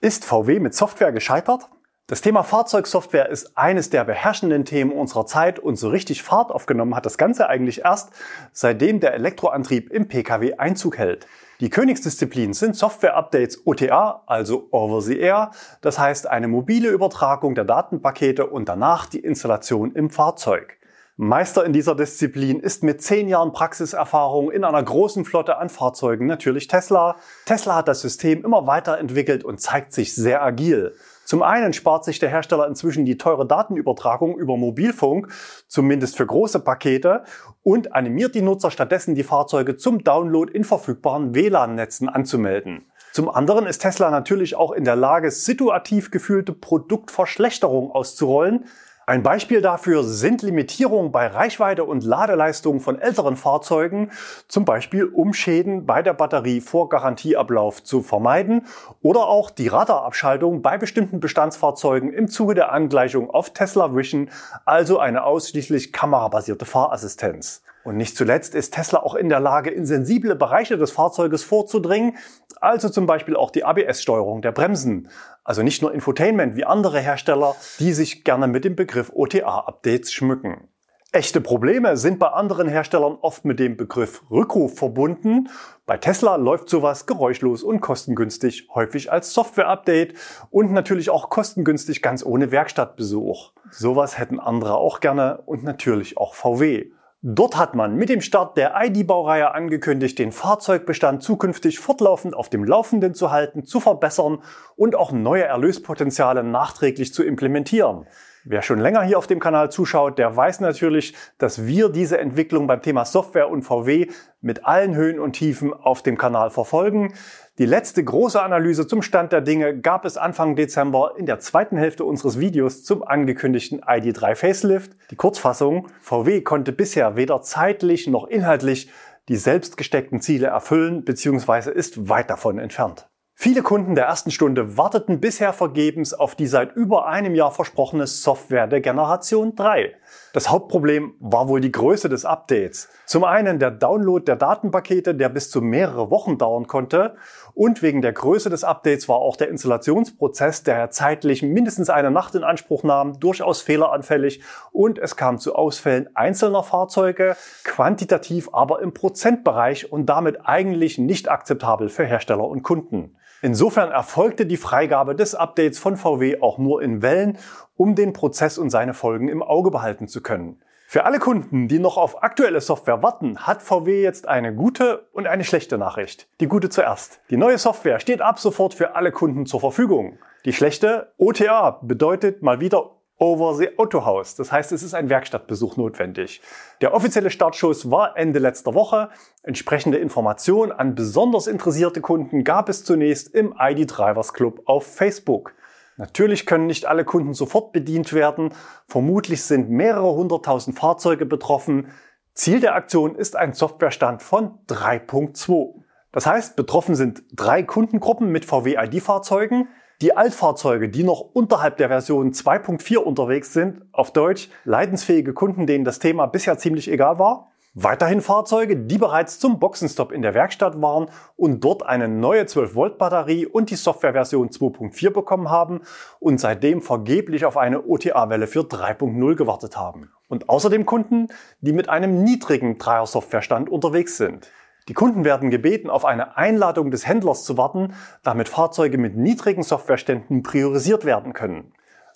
Ist 0.00 0.24
VW 0.24 0.60
mit 0.60 0.74
Software 0.74 1.12
gescheitert? 1.12 1.68
Das 2.10 2.22
Thema 2.22 2.42
Fahrzeugsoftware 2.42 3.28
ist 3.28 3.56
eines 3.56 3.88
der 3.88 4.02
beherrschenden 4.02 4.64
Themen 4.64 4.90
unserer 4.90 5.26
Zeit 5.26 5.60
und 5.60 5.76
so 5.76 5.90
richtig 5.90 6.24
Fahrt 6.24 6.50
aufgenommen 6.50 6.96
hat 6.96 7.06
das 7.06 7.18
Ganze 7.18 7.48
eigentlich 7.48 7.84
erst, 7.84 8.10
seitdem 8.52 8.98
der 8.98 9.14
Elektroantrieb 9.14 9.92
im 9.92 10.08
Pkw 10.08 10.54
Einzug 10.54 10.98
hält. 10.98 11.28
Die 11.60 11.70
Königsdisziplin 11.70 12.52
sind 12.52 12.74
Software-Updates 12.74 13.64
OTA, 13.64 14.24
also 14.26 14.66
Over 14.72 15.02
the 15.02 15.20
Air, 15.20 15.52
das 15.82 16.00
heißt 16.00 16.26
eine 16.26 16.48
mobile 16.48 16.88
Übertragung 16.88 17.54
der 17.54 17.62
Datenpakete 17.62 18.44
und 18.44 18.68
danach 18.68 19.06
die 19.06 19.20
Installation 19.20 19.92
im 19.92 20.10
Fahrzeug. 20.10 20.78
Meister 21.16 21.64
in 21.64 21.72
dieser 21.72 21.94
Disziplin 21.94 22.58
ist 22.58 22.82
mit 22.82 23.02
zehn 23.02 23.28
Jahren 23.28 23.52
Praxiserfahrung 23.52 24.50
in 24.50 24.64
einer 24.64 24.82
großen 24.82 25.24
Flotte 25.24 25.58
an 25.58 25.68
Fahrzeugen 25.68 26.26
natürlich 26.26 26.66
Tesla. 26.66 27.16
Tesla 27.44 27.76
hat 27.76 27.86
das 27.86 28.00
System 28.00 28.42
immer 28.42 28.66
weiterentwickelt 28.66 29.44
und 29.44 29.60
zeigt 29.60 29.92
sich 29.92 30.14
sehr 30.14 30.42
agil. 30.42 30.96
Zum 31.30 31.44
einen 31.44 31.72
spart 31.72 32.04
sich 32.04 32.18
der 32.18 32.28
Hersteller 32.28 32.66
inzwischen 32.66 33.04
die 33.04 33.16
teure 33.16 33.46
Datenübertragung 33.46 34.36
über 34.36 34.56
Mobilfunk, 34.56 35.32
zumindest 35.68 36.16
für 36.16 36.26
große 36.26 36.58
Pakete, 36.58 37.22
und 37.62 37.94
animiert 37.94 38.34
die 38.34 38.42
Nutzer 38.42 38.72
stattdessen, 38.72 39.14
die 39.14 39.22
Fahrzeuge 39.22 39.76
zum 39.76 40.02
Download 40.02 40.52
in 40.52 40.64
verfügbaren 40.64 41.32
WLAN-Netzen 41.32 42.08
anzumelden. 42.08 42.90
Zum 43.12 43.28
anderen 43.28 43.66
ist 43.66 43.78
Tesla 43.78 44.10
natürlich 44.10 44.56
auch 44.56 44.72
in 44.72 44.82
der 44.82 44.96
Lage, 44.96 45.30
situativ 45.30 46.10
gefühlte 46.10 46.52
Produktverschlechterung 46.52 47.92
auszurollen, 47.92 48.64
ein 49.10 49.24
Beispiel 49.24 49.60
dafür 49.60 50.04
sind 50.04 50.40
Limitierungen 50.42 51.10
bei 51.10 51.26
Reichweite 51.26 51.82
und 51.82 52.04
Ladeleistung 52.04 52.78
von 52.78 52.96
älteren 52.96 53.34
Fahrzeugen, 53.36 54.12
zum 54.46 54.64
Beispiel 54.64 55.04
um 55.04 55.34
Schäden 55.34 55.84
bei 55.84 56.00
der 56.00 56.14
Batterie 56.14 56.60
vor 56.60 56.88
Garantieablauf 56.88 57.82
zu 57.82 58.02
vermeiden 58.02 58.66
oder 59.02 59.26
auch 59.26 59.50
die 59.50 59.66
Radarabschaltung 59.66 60.62
bei 60.62 60.78
bestimmten 60.78 61.18
Bestandsfahrzeugen 61.18 62.12
im 62.12 62.28
Zuge 62.28 62.54
der 62.54 62.70
Angleichung 62.70 63.30
auf 63.30 63.52
Tesla 63.52 63.96
Vision, 63.96 64.30
also 64.64 65.00
eine 65.00 65.24
ausschließlich 65.24 65.92
kamerabasierte 65.92 66.64
Fahrassistenz. 66.64 67.64
Und 67.82 67.96
nicht 67.96 68.16
zuletzt 68.16 68.54
ist 68.54 68.74
Tesla 68.74 69.00
auch 69.00 69.14
in 69.14 69.28
der 69.28 69.40
Lage, 69.40 69.70
in 69.70 69.86
sensible 69.86 70.36
Bereiche 70.36 70.76
des 70.76 70.90
Fahrzeuges 70.90 71.42
vorzudringen, 71.42 72.16
also 72.60 72.88
zum 72.88 73.06
Beispiel 73.06 73.36
auch 73.36 73.50
die 73.50 73.64
ABS-Steuerung 73.64 74.42
der 74.42 74.52
Bremsen. 74.52 75.08
Also 75.44 75.62
nicht 75.62 75.80
nur 75.80 75.94
Infotainment 75.94 76.56
wie 76.56 76.64
andere 76.64 77.00
Hersteller, 77.00 77.56
die 77.78 77.92
sich 77.92 78.22
gerne 78.24 78.48
mit 78.48 78.64
dem 78.64 78.76
Begriff 78.76 79.10
OTA-Updates 79.14 80.12
schmücken. 80.12 80.68
Echte 81.12 81.40
Probleme 81.40 81.96
sind 81.96 82.20
bei 82.20 82.28
anderen 82.28 82.68
Herstellern 82.68 83.18
oft 83.20 83.44
mit 83.44 83.58
dem 83.58 83.76
Begriff 83.76 84.22
Rückruf 84.30 84.78
verbunden. 84.78 85.48
Bei 85.84 85.96
Tesla 85.96 86.36
läuft 86.36 86.68
sowas 86.68 87.04
geräuschlos 87.06 87.64
und 87.64 87.80
kostengünstig, 87.80 88.68
häufig 88.72 89.10
als 89.10 89.34
Software-Update 89.34 90.14
und 90.50 90.70
natürlich 90.70 91.10
auch 91.10 91.28
kostengünstig 91.28 92.00
ganz 92.00 92.24
ohne 92.24 92.52
Werkstattbesuch. 92.52 93.54
Sowas 93.72 94.18
hätten 94.18 94.38
andere 94.38 94.76
auch 94.76 95.00
gerne 95.00 95.42
und 95.46 95.64
natürlich 95.64 96.16
auch 96.16 96.34
VW. 96.34 96.92
Dort 97.22 97.58
hat 97.58 97.74
man 97.74 97.96
mit 97.96 98.08
dem 98.08 98.22
Start 98.22 98.56
der 98.56 98.72
ID-Baureihe 98.82 99.52
angekündigt, 99.52 100.18
den 100.18 100.32
Fahrzeugbestand 100.32 101.22
zukünftig 101.22 101.78
fortlaufend 101.78 102.34
auf 102.34 102.48
dem 102.48 102.64
Laufenden 102.64 103.12
zu 103.12 103.30
halten, 103.30 103.66
zu 103.66 103.78
verbessern 103.78 104.42
und 104.74 104.96
auch 104.96 105.12
neue 105.12 105.44
Erlöspotenziale 105.44 106.42
nachträglich 106.42 107.12
zu 107.12 107.22
implementieren. 107.22 108.06
Wer 108.44 108.62
schon 108.62 108.78
länger 108.78 109.02
hier 109.02 109.18
auf 109.18 109.26
dem 109.26 109.38
Kanal 109.38 109.70
zuschaut, 109.70 110.18
der 110.18 110.34
weiß 110.34 110.60
natürlich, 110.60 111.14
dass 111.36 111.66
wir 111.66 111.90
diese 111.90 112.18
Entwicklung 112.18 112.66
beim 112.66 112.80
Thema 112.80 113.04
Software 113.04 113.50
und 113.50 113.64
VW 113.64 114.06
mit 114.40 114.64
allen 114.64 114.94
Höhen 114.94 115.20
und 115.20 115.34
Tiefen 115.34 115.74
auf 115.74 116.02
dem 116.02 116.16
Kanal 116.16 116.48
verfolgen. 116.48 117.12
Die 117.58 117.66
letzte 117.66 118.02
große 118.02 118.40
Analyse 118.40 118.86
zum 118.86 119.02
Stand 119.02 119.32
der 119.32 119.42
Dinge 119.42 119.78
gab 119.78 120.06
es 120.06 120.16
Anfang 120.16 120.56
Dezember 120.56 121.16
in 121.18 121.26
der 121.26 121.38
zweiten 121.38 121.76
Hälfte 121.76 122.06
unseres 122.06 122.40
Videos 122.40 122.82
zum 122.82 123.02
angekündigten 123.02 123.82
ID3 123.82 124.34
Facelift. 124.34 124.92
Die 125.10 125.16
Kurzfassung, 125.16 125.88
VW 126.00 126.40
konnte 126.40 126.72
bisher 126.72 127.16
weder 127.16 127.42
zeitlich 127.42 128.06
noch 128.06 128.26
inhaltlich 128.26 128.90
die 129.28 129.36
selbst 129.36 129.76
gesteckten 129.76 130.22
Ziele 130.22 130.46
erfüllen 130.46 131.04
bzw. 131.04 131.70
ist 131.70 132.08
weit 132.08 132.30
davon 132.30 132.58
entfernt. 132.58 133.09
Viele 133.42 133.62
Kunden 133.62 133.94
der 133.94 134.04
ersten 134.04 134.30
Stunde 134.30 134.76
warteten 134.76 135.18
bisher 135.18 135.54
vergebens 135.54 136.12
auf 136.12 136.34
die 136.34 136.46
seit 136.46 136.76
über 136.76 137.06
einem 137.06 137.34
Jahr 137.34 137.50
versprochene 137.50 138.06
Software 138.06 138.66
der 138.66 138.82
Generation 138.82 139.56
3. 139.56 139.94
Das 140.34 140.50
Hauptproblem 140.50 141.14
war 141.20 141.48
wohl 141.48 141.62
die 141.62 141.72
Größe 141.72 142.10
des 142.10 142.26
Updates. 142.26 142.90
Zum 143.06 143.24
einen 143.24 143.58
der 143.58 143.70
Download 143.70 144.22
der 144.26 144.36
Datenpakete, 144.36 145.14
der 145.14 145.30
bis 145.30 145.50
zu 145.50 145.62
mehrere 145.62 146.10
Wochen 146.10 146.36
dauern 146.36 146.66
konnte. 146.66 147.16
Und 147.54 147.80
wegen 147.80 148.02
der 148.02 148.12
Größe 148.12 148.50
des 148.50 148.62
Updates 148.62 149.08
war 149.08 149.16
auch 149.16 149.36
der 149.36 149.48
Installationsprozess, 149.48 150.62
der 150.62 150.90
zeitlich 150.90 151.42
mindestens 151.42 151.88
eine 151.88 152.10
Nacht 152.10 152.34
in 152.34 152.44
Anspruch 152.44 152.82
nahm, 152.82 153.20
durchaus 153.20 153.62
fehleranfällig. 153.62 154.42
Und 154.70 154.98
es 154.98 155.16
kam 155.16 155.38
zu 155.38 155.54
Ausfällen 155.54 156.14
einzelner 156.14 156.62
Fahrzeuge, 156.62 157.36
quantitativ 157.64 158.50
aber 158.52 158.82
im 158.82 158.92
Prozentbereich 158.92 159.90
und 159.90 160.04
damit 160.04 160.46
eigentlich 160.46 160.98
nicht 160.98 161.30
akzeptabel 161.30 161.88
für 161.88 162.04
Hersteller 162.04 162.46
und 162.46 162.62
Kunden. 162.62 163.16
Insofern 163.42 163.90
erfolgte 163.90 164.44
die 164.44 164.56
Freigabe 164.56 165.14
des 165.14 165.34
Updates 165.34 165.78
von 165.78 165.96
VW 165.96 166.40
auch 166.40 166.58
nur 166.58 166.82
in 166.82 167.00
Wellen, 167.00 167.38
um 167.76 167.94
den 167.94 168.12
Prozess 168.12 168.58
und 168.58 168.70
seine 168.70 168.92
Folgen 168.92 169.28
im 169.28 169.42
Auge 169.42 169.70
behalten 169.70 170.08
zu 170.08 170.22
können. 170.22 170.60
Für 170.86 171.04
alle 171.04 171.20
Kunden, 171.20 171.68
die 171.68 171.78
noch 171.78 171.96
auf 171.96 172.22
aktuelle 172.22 172.60
Software 172.60 173.02
warten, 173.02 173.46
hat 173.46 173.62
VW 173.62 174.02
jetzt 174.02 174.26
eine 174.26 174.54
gute 174.54 175.06
und 175.12 175.28
eine 175.28 175.44
schlechte 175.44 175.78
Nachricht. 175.78 176.28
Die 176.40 176.48
gute 176.48 176.68
zuerst. 176.68 177.20
Die 177.30 177.36
neue 177.36 177.58
Software 177.58 178.00
steht 178.00 178.20
ab 178.20 178.40
sofort 178.40 178.74
für 178.74 178.96
alle 178.96 179.12
Kunden 179.12 179.46
zur 179.46 179.60
Verfügung. 179.60 180.18
Die 180.44 180.52
schlechte 180.52 181.12
OTA 181.16 181.78
bedeutet 181.82 182.42
mal 182.42 182.60
wieder 182.60 182.90
over 183.20 183.54
the 183.54 183.78
Autohaus. 183.78 184.34
Das 184.34 184.50
heißt, 184.50 184.72
es 184.72 184.82
ist 184.82 184.94
ein 184.94 185.10
Werkstattbesuch 185.10 185.76
notwendig. 185.76 186.40
Der 186.80 186.94
offizielle 186.94 187.30
Startschuss 187.30 187.90
war 187.90 188.16
Ende 188.16 188.40
letzter 188.40 188.74
Woche. 188.74 189.10
Entsprechende 189.42 189.98
Informationen 189.98 190.72
an 190.72 190.94
besonders 190.96 191.46
interessierte 191.46 192.00
Kunden 192.00 192.42
gab 192.42 192.68
es 192.68 192.82
zunächst 192.82 193.32
im 193.34 193.54
ID 193.58 193.96
Drivers 193.96 194.32
Club 194.32 194.62
auf 194.64 194.86
Facebook. 194.86 195.54
Natürlich 195.98 196.46
können 196.46 196.66
nicht 196.66 196.86
alle 196.86 197.04
Kunden 197.04 197.34
sofort 197.34 197.72
bedient 197.72 198.14
werden. 198.14 198.54
Vermutlich 198.86 199.44
sind 199.44 199.68
mehrere 199.68 200.14
hunderttausend 200.14 200.78
Fahrzeuge 200.78 201.26
betroffen. 201.26 201.88
Ziel 202.32 202.60
der 202.60 202.74
Aktion 202.74 203.16
ist 203.16 203.36
ein 203.36 203.52
Softwarestand 203.52 204.22
von 204.22 204.58
3.2. 204.68 205.82
Das 206.10 206.24
heißt, 206.24 206.56
betroffen 206.56 206.94
sind 206.94 207.22
drei 207.34 207.62
Kundengruppen 207.62 208.32
mit 208.32 208.46
VW-ID-Fahrzeugen. 208.46 209.68
Die 210.02 210.16
Altfahrzeuge, 210.16 210.88
die 210.88 211.04
noch 211.04 211.20
unterhalb 211.20 211.76
der 211.76 211.88
Version 211.88 212.32
2.4 212.32 212.96
unterwegs 212.96 213.52
sind, 213.52 213.82
auf 213.92 214.14
Deutsch 214.14 214.48
leidensfähige 214.64 215.34
Kunden, 215.34 215.66
denen 215.66 215.84
das 215.84 215.98
Thema 215.98 216.24
bisher 216.24 216.56
ziemlich 216.56 216.90
egal 216.90 217.18
war. 217.18 217.50
Weiterhin 217.74 218.22
Fahrzeuge, 218.22 218.78
die 218.78 218.96
bereits 218.96 219.38
zum 219.38 219.60
Boxenstopp 219.60 220.10
in 220.10 220.22
der 220.22 220.32
Werkstatt 220.32 220.80
waren 220.80 221.10
und 221.36 221.62
dort 221.62 221.84
eine 221.84 222.08
neue 222.08 222.44
12-Volt-Batterie 222.44 223.44
und 223.44 223.68
die 223.68 223.76
Softwareversion 223.76 224.48
2.4 224.48 225.10
bekommen 225.10 225.50
haben 225.50 225.82
und 226.18 226.40
seitdem 226.40 226.80
vergeblich 226.80 227.44
auf 227.44 227.58
eine 227.58 227.82
OTA-Welle 227.86 228.46
für 228.46 228.62
3.0 228.62 229.34
gewartet 229.36 229.76
haben. 229.76 230.10
Und 230.28 230.48
außerdem 230.48 230.86
Kunden, 230.86 231.28
die 231.60 231.74
mit 231.74 231.90
einem 231.90 232.24
niedrigen 232.24 232.78
Dreier-Softwarestand 232.78 233.68
unterwegs 233.68 234.16
sind. 234.16 234.50
Die 234.90 234.94
Kunden 234.94 235.24
werden 235.24 235.50
gebeten, 235.50 235.88
auf 235.88 236.04
eine 236.04 236.36
Einladung 236.36 236.90
des 236.90 237.06
Händlers 237.06 237.44
zu 237.44 237.56
warten, 237.56 237.94
damit 238.24 238.48
Fahrzeuge 238.48 238.98
mit 238.98 239.16
niedrigen 239.16 239.62
Softwareständen 239.62 240.42
priorisiert 240.42 241.04
werden 241.04 241.32
können. 241.32 241.72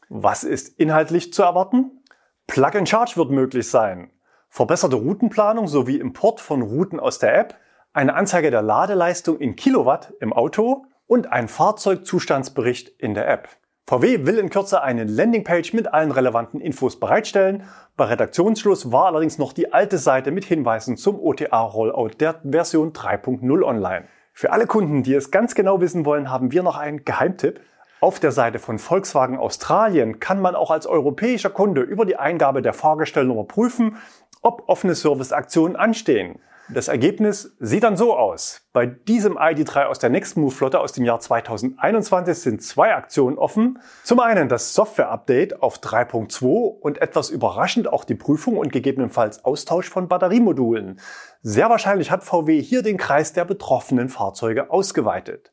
Was 0.08 0.42
ist 0.42 0.76
inhaltlich 0.80 1.32
zu 1.32 1.44
erwarten? 1.44 2.02
Plug 2.48 2.74
and 2.74 2.88
Charge 2.88 3.12
wird 3.14 3.30
möglich 3.30 3.70
sein. 3.70 4.10
Verbesserte 4.48 4.96
Routenplanung 4.96 5.68
sowie 5.68 6.00
Import 6.00 6.40
von 6.40 6.62
Routen 6.62 6.98
aus 6.98 7.20
der 7.20 7.38
App, 7.38 7.54
eine 7.92 8.16
Anzeige 8.16 8.50
der 8.50 8.62
Ladeleistung 8.62 9.38
in 9.38 9.54
Kilowatt 9.54 10.12
im 10.18 10.32
Auto 10.32 10.86
und 11.06 11.30
ein 11.30 11.46
Fahrzeugzustandsbericht 11.46 12.88
in 12.88 13.14
der 13.14 13.28
App. 13.28 13.50
VW 13.86 14.24
will 14.24 14.38
in 14.38 14.48
Kürze 14.48 14.82
eine 14.82 15.04
Landingpage 15.04 15.74
mit 15.74 15.92
allen 15.92 16.10
relevanten 16.10 16.58
Infos 16.58 16.98
bereitstellen. 16.98 17.64
Bei 17.98 18.06
Redaktionsschluss 18.06 18.92
war 18.92 19.04
allerdings 19.04 19.36
noch 19.36 19.52
die 19.52 19.74
alte 19.74 19.98
Seite 19.98 20.30
mit 20.30 20.46
Hinweisen 20.46 20.96
zum 20.96 21.20
OTA-Rollout 21.20 22.12
der 22.18 22.40
Version 22.50 22.94
3.0 22.94 23.62
online. 23.62 24.06
Für 24.32 24.52
alle 24.52 24.66
Kunden, 24.66 25.02
die 25.02 25.12
es 25.12 25.30
ganz 25.30 25.54
genau 25.54 25.82
wissen 25.82 26.06
wollen, 26.06 26.30
haben 26.30 26.50
wir 26.50 26.62
noch 26.62 26.78
einen 26.78 27.04
Geheimtipp. 27.04 27.60
Auf 28.00 28.20
der 28.20 28.32
Seite 28.32 28.58
von 28.58 28.78
Volkswagen 28.78 29.36
Australien 29.36 30.18
kann 30.18 30.40
man 30.40 30.54
auch 30.54 30.70
als 30.70 30.86
europäischer 30.86 31.50
Kunde 31.50 31.82
über 31.82 32.06
die 32.06 32.16
Eingabe 32.16 32.62
der 32.62 32.72
Fahrgestellnummer 32.72 33.44
prüfen, 33.44 33.98
ob 34.40 34.66
offene 34.66 34.94
Serviceaktionen 34.94 35.76
anstehen. 35.76 36.38
Das 36.70 36.88
Ergebnis 36.88 37.54
sieht 37.60 37.82
dann 37.82 37.98
so 37.98 38.16
aus. 38.16 38.62
Bei 38.72 38.86
diesem 38.86 39.36
ID3 39.36 39.84
aus 39.84 39.98
der 39.98 40.08
Nextmove-Flotte 40.08 40.80
aus 40.80 40.92
dem 40.92 41.04
Jahr 41.04 41.20
2021 41.20 42.38
sind 42.38 42.62
zwei 42.62 42.94
Aktionen 42.94 43.36
offen. 43.36 43.80
Zum 44.02 44.18
einen 44.20 44.48
das 44.48 44.74
Software-Update 44.74 45.62
auf 45.62 45.80
3.2 45.80 46.46
und 46.80 47.02
etwas 47.02 47.28
überraschend 47.28 47.86
auch 47.86 48.04
die 48.04 48.14
Prüfung 48.14 48.56
und 48.56 48.72
gegebenenfalls 48.72 49.44
Austausch 49.44 49.90
von 49.90 50.08
Batteriemodulen. 50.08 51.00
Sehr 51.42 51.68
wahrscheinlich 51.68 52.10
hat 52.10 52.24
VW 52.24 52.62
hier 52.62 52.82
den 52.82 52.96
Kreis 52.96 53.34
der 53.34 53.44
betroffenen 53.44 54.08
Fahrzeuge 54.08 54.70
ausgeweitet. 54.70 55.52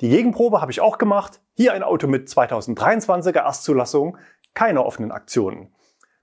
Die 0.00 0.08
Gegenprobe 0.08 0.60
habe 0.60 0.72
ich 0.72 0.80
auch 0.80 0.98
gemacht. 0.98 1.40
Hier 1.54 1.72
ein 1.72 1.84
Auto 1.84 2.08
mit 2.08 2.28
2023er 2.28 3.44
Erstzulassung, 3.44 4.18
keine 4.54 4.84
offenen 4.84 5.12
Aktionen. 5.12 5.72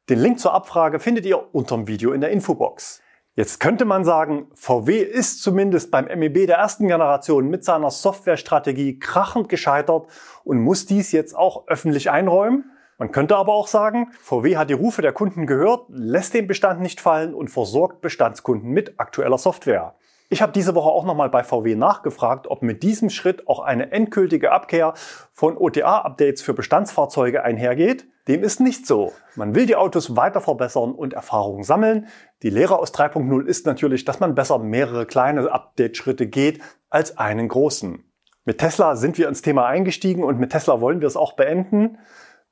Den 0.09 0.19
Link 0.19 0.41
zur 0.41 0.53
Abfrage 0.53 0.99
findet 0.99 1.25
ihr 1.25 1.55
unterm 1.55 1.87
Video 1.87 2.11
in 2.11 2.19
der 2.19 2.31
Infobox. 2.31 3.01
Jetzt 3.37 3.59
könnte 3.59 3.83
man 3.83 4.05
sagen, 4.05 4.47
VW 4.53 5.01
ist 5.01 5.43
zumindest 5.43 5.91
beim 5.91 6.05
MEB 6.05 6.47
der 6.47 6.55
ersten 6.55 6.87
Generation 6.87 7.49
mit 7.49 7.65
seiner 7.65 7.91
Softwarestrategie 7.91 8.97
krachend 8.97 9.49
gescheitert 9.49 10.07
und 10.45 10.59
muss 10.59 10.85
dies 10.85 11.11
jetzt 11.11 11.35
auch 11.35 11.67
öffentlich 11.67 12.09
einräumen. 12.09 12.71
Man 12.97 13.11
könnte 13.11 13.35
aber 13.35 13.51
auch 13.51 13.67
sagen, 13.67 14.07
VW 14.21 14.55
hat 14.55 14.69
die 14.69 14.73
Rufe 14.73 15.01
der 15.01 15.11
Kunden 15.11 15.47
gehört, 15.47 15.87
lässt 15.89 16.33
den 16.33 16.47
Bestand 16.47 16.79
nicht 16.79 17.01
fallen 17.01 17.33
und 17.33 17.49
versorgt 17.49 17.99
Bestandskunden 17.99 18.69
mit 18.69 18.97
aktueller 19.01 19.37
Software. 19.37 19.95
Ich 20.35 20.41
habe 20.41 20.51
diese 20.51 20.75
Woche 20.75 20.89
auch 20.89 21.05
nochmal 21.05 21.29
bei 21.29 21.45
VW 21.45 21.75
nachgefragt, 21.75 22.47
ob 22.47 22.61
mit 22.61 22.83
diesem 22.83 23.09
Schritt 23.09 23.47
auch 23.47 23.59
eine 23.61 23.93
endgültige 23.93 24.51
Abkehr 24.51 24.93
von 25.31 25.55
OTA-Updates 25.55 26.41
für 26.41 26.53
Bestandsfahrzeuge 26.53 27.41
einhergeht. 27.41 28.05
Dem 28.27 28.43
ist 28.43 28.59
nicht 28.59 28.85
so. 28.85 29.13
Man 29.37 29.55
will 29.55 29.65
die 29.65 29.77
Autos 29.77 30.17
weiter 30.17 30.41
verbessern 30.41 30.93
und 30.93 31.13
Erfahrungen 31.13 31.63
sammeln. 31.63 32.07
Die 32.43 32.49
Lehre 32.49 32.79
aus 32.79 32.93
3.0 32.93 33.45
ist 33.45 33.65
natürlich, 33.65 34.03
dass 34.03 34.19
man 34.19 34.35
besser 34.35 34.59
mehrere 34.59 35.05
kleine 35.05 35.49
Update-Schritte 35.49 36.27
geht 36.27 36.61
als 36.89 37.17
einen 37.17 37.47
großen. 37.47 38.03
Mit 38.43 38.57
Tesla 38.57 38.97
sind 38.97 39.17
wir 39.17 39.29
ins 39.29 39.41
Thema 39.41 39.67
eingestiegen 39.67 40.25
und 40.25 40.37
mit 40.37 40.51
Tesla 40.51 40.81
wollen 40.81 40.99
wir 40.99 41.07
es 41.07 41.15
auch 41.15 41.37
beenden. 41.37 41.97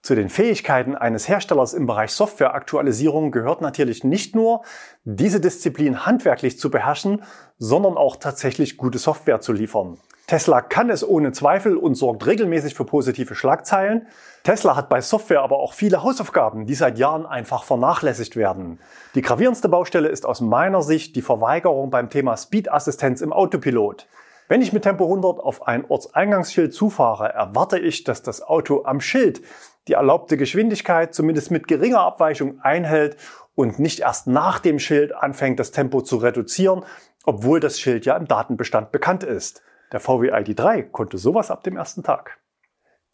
Zu 0.03 0.15
den 0.15 0.27
Fähigkeiten 0.27 0.95
eines 0.95 1.29
Herstellers 1.29 1.73
im 1.73 1.85
Bereich 1.85 2.11
Softwareaktualisierung 2.11 3.31
gehört 3.31 3.61
natürlich 3.61 4.03
nicht 4.03 4.35
nur, 4.35 4.63
diese 5.05 5.39
Disziplin 5.39 6.05
handwerklich 6.05 6.59
zu 6.59 6.69
beherrschen, 6.69 7.23
sondern 7.57 7.95
auch 7.95 8.17
tatsächlich 8.17 8.75
gute 8.75 8.97
Software 8.97 9.39
zu 9.39 9.53
liefern. 9.53 9.97
Tesla 10.27 10.59
kann 10.59 10.89
es 10.89 11.07
ohne 11.07 11.31
Zweifel 11.31 11.77
und 11.77 11.95
sorgt 11.95 12.25
regelmäßig 12.25 12.75
für 12.75 12.83
positive 12.83 13.33
Schlagzeilen. 13.33 14.07
Tesla 14.43 14.75
hat 14.75 14.89
bei 14.89 14.99
Software 14.99 15.41
aber 15.41 15.59
auch 15.59 15.71
viele 15.71 16.03
Hausaufgaben, 16.03 16.65
die 16.65 16.75
seit 16.75 16.97
Jahren 16.97 17.25
einfach 17.25 17.63
vernachlässigt 17.63 18.35
werden. 18.35 18.81
Die 19.15 19.21
gravierendste 19.21 19.69
Baustelle 19.69 20.09
ist 20.09 20.25
aus 20.25 20.41
meiner 20.41 20.81
Sicht 20.81 21.15
die 21.15 21.21
Verweigerung 21.21 21.91
beim 21.91 22.09
Thema 22.09 22.35
Speed-Assistenz 22.35 23.21
im 23.21 23.31
Autopilot. 23.31 24.05
Wenn 24.49 24.61
ich 24.61 24.73
mit 24.73 24.83
Tempo 24.83 25.05
100 25.05 25.39
auf 25.39 25.67
ein 25.67 25.85
Ortseingangsschild 25.89 26.73
zufahre, 26.73 27.29
erwarte 27.29 27.79
ich, 27.79 28.03
dass 28.03 28.21
das 28.21 28.41
Auto 28.41 28.83
am 28.83 28.99
Schild 28.99 29.41
die 29.87 29.93
erlaubte 29.93 30.37
Geschwindigkeit 30.37 31.13
zumindest 31.13 31.51
mit 31.51 31.67
geringer 31.67 32.01
Abweichung 32.01 32.59
einhält 32.61 33.17
und 33.55 33.79
nicht 33.79 33.99
erst 33.99 34.27
nach 34.27 34.59
dem 34.59 34.79
Schild 34.79 35.13
anfängt, 35.13 35.59
das 35.59 35.71
Tempo 35.71 36.01
zu 36.01 36.17
reduzieren, 36.17 36.83
obwohl 37.25 37.59
das 37.59 37.79
Schild 37.79 38.05
ja 38.05 38.15
im 38.17 38.27
Datenbestand 38.27 38.91
bekannt 38.91 39.23
ist. 39.23 39.61
Der 39.91 39.99
VW 39.99 40.31
ID3 40.31 40.89
konnte 40.89 41.17
sowas 41.17 41.51
ab 41.51 41.63
dem 41.63 41.77
ersten 41.77 42.03
Tag. 42.03 42.39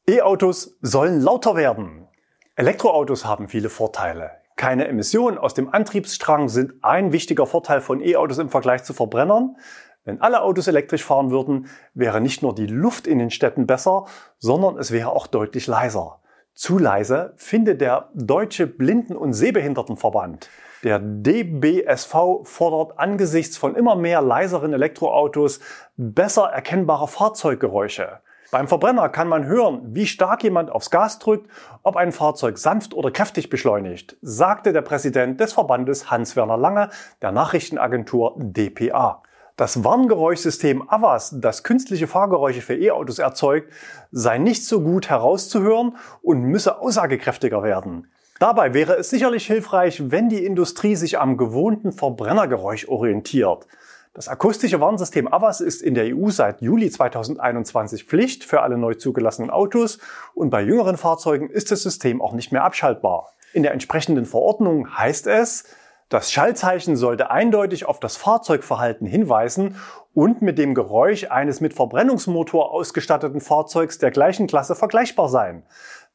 E-Autos 0.08 0.78
sollen 0.82 1.22
lauter 1.22 1.56
werden. 1.56 2.08
Elektroautos 2.56 3.26
haben 3.26 3.48
viele 3.48 3.70
Vorteile. 3.70 4.32
Keine 4.56 4.88
Emissionen 4.88 5.38
aus 5.38 5.54
dem 5.54 5.74
Antriebsstrang 5.74 6.50
sind 6.50 6.84
ein 6.84 7.14
wichtiger 7.14 7.46
Vorteil 7.46 7.80
von 7.80 8.02
E-Autos 8.02 8.40
im 8.40 8.50
Vergleich 8.50 8.84
zu 8.84 8.94
Verbrennern. 8.94 9.56
Wenn 10.04 10.22
alle 10.22 10.42
Autos 10.42 10.68
elektrisch 10.68 11.04
fahren 11.04 11.32
würden, 11.32 11.68
wäre 11.94 12.20
nicht 12.20 12.42
nur 12.42 12.56
die 12.56 12.66
Luft 12.66 13.08
in 13.08 13.20
den 13.20 13.30
Städten 13.30 13.68
besser, 13.68 14.06
sondern 14.38 14.78
es 14.78 14.92
wäre 14.92 15.12
auch 15.12 15.28
deutlich 15.28 15.68
leiser. 15.68 16.19
Zu 16.60 16.78
leise 16.78 17.32
findet 17.38 17.80
der 17.80 18.10
Deutsche 18.14 18.68
Blinden- 18.68 19.16
und 19.16 19.32
Sehbehindertenverband. 19.32 20.50
Der 20.84 21.00
DBSV 21.00 22.44
fordert 22.44 23.00
angesichts 23.00 23.56
von 23.56 23.78
immer 23.78 23.96
mehr 23.96 24.22
leiseren 24.22 24.74
Elektroautos 24.74 25.62
besser 25.96 26.48
erkennbare 26.48 27.08
Fahrzeuggeräusche. 27.08 28.20
Beim 28.52 28.68
Verbrenner 28.68 29.08
kann 29.08 29.30
man 29.30 29.46
hören, 29.46 29.96
wie 29.96 30.06
stark 30.06 30.44
jemand 30.44 30.70
aufs 30.70 30.90
Gas 30.90 31.18
drückt, 31.20 31.50
ob 31.84 31.96
ein 31.96 32.12
Fahrzeug 32.12 32.58
sanft 32.58 32.94
oder 32.94 33.12
kräftig 33.12 33.50
beschleunigt, 33.50 34.18
sagte 34.22 34.74
der 34.74 34.82
Präsident 34.82 35.40
des 35.40 35.54
Verbandes 35.54 36.12
Hans-Werner 36.12 36.58
Lange 36.58 36.90
der 37.22 37.32
Nachrichtenagentur 37.32 38.36
dpa. 38.38 39.24
Das 39.60 39.84
Warngeräuschsystem 39.84 40.88
AVAS, 40.88 41.36
das 41.42 41.64
künstliche 41.64 42.08
Fahrgeräusche 42.08 42.62
für 42.62 42.76
E-Autos 42.76 43.20
erzeugt, 43.20 43.74
sei 44.10 44.38
nicht 44.38 44.66
so 44.66 44.80
gut 44.80 45.10
herauszuhören 45.10 45.98
und 46.22 46.44
müsse 46.44 46.80
aussagekräftiger 46.80 47.62
werden. 47.62 48.08
Dabei 48.40 48.74
wäre 48.74 48.96
es 48.96 49.10
sicherlich 49.10 49.46
hilfreich, 49.48 50.12
wenn 50.12 50.30
die 50.30 50.46
Industrie 50.46 50.96
sich 50.96 51.20
am 51.20 51.36
gewohnten 51.36 51.92
Verbrennergeräusch 51.92 52.88
orientiert. 52.88 53.68
Das 54.14 54.30
akustische 54.30 54.80
Warnsystem 54.80 55.28
AVAS 55.28 55.60
ist 55.60 55.82
in 55.82 55.94
der 55.94 56.16
EU 56.16 56.30
seit 56.30 56.62
Juli 56.62 56.90
2021 56.90 58.06
Pflicht 58.06 58.46
für 58.46 58.62
alle 58.62 58.78
neu 58.78 58.94
zugelassenen 58.94 59.50
Autos 59.50 60.00
und 60.36 60.52
bei 60.52 60.62
jüngeren 60.62 60.96
Fahrzeugen 60.96 61.50
ist 61.50 61.70
das 61.70 61.84
System 61.84 62.22
auch 62.22 62.32
nicht 62.32 62.54
mehr 62.54 62.64
abschaltbar. 62.64 63.34
In 63.52 63.64
der 63.64 63.74
entsprechenden 63.74 64.26
Verordnung 64.26 64.98
heißt 64.98 65.28
es, 65.28 65.66
das 66.10 66.32
Schallzeichen 66.32 66.96
sollte 66.96 67.30
eindeutig 67.30 67.86
auf 67.86 68.00
das 68.00 68.18
Fahrzeugverhalten 68.18 69.06
hinweisen 69.06 69.76
und 70.16 70.42
mit 70.42 70.58
dem 70.58 70.74
Geräusch 70.74 71.26
eines 71.30 71.62
mit 71.62 71.76
Verbrennungsmotor 71.76 72.72
ausgestatteten 72.72 73.42
Fahrzeugs 73.42 74.00
der 74.00 74.10
gleichen 74.10 74.48
Klasse 74.48 74.74
vergleichbar 74.74 75.30
sein. 75.30 75.64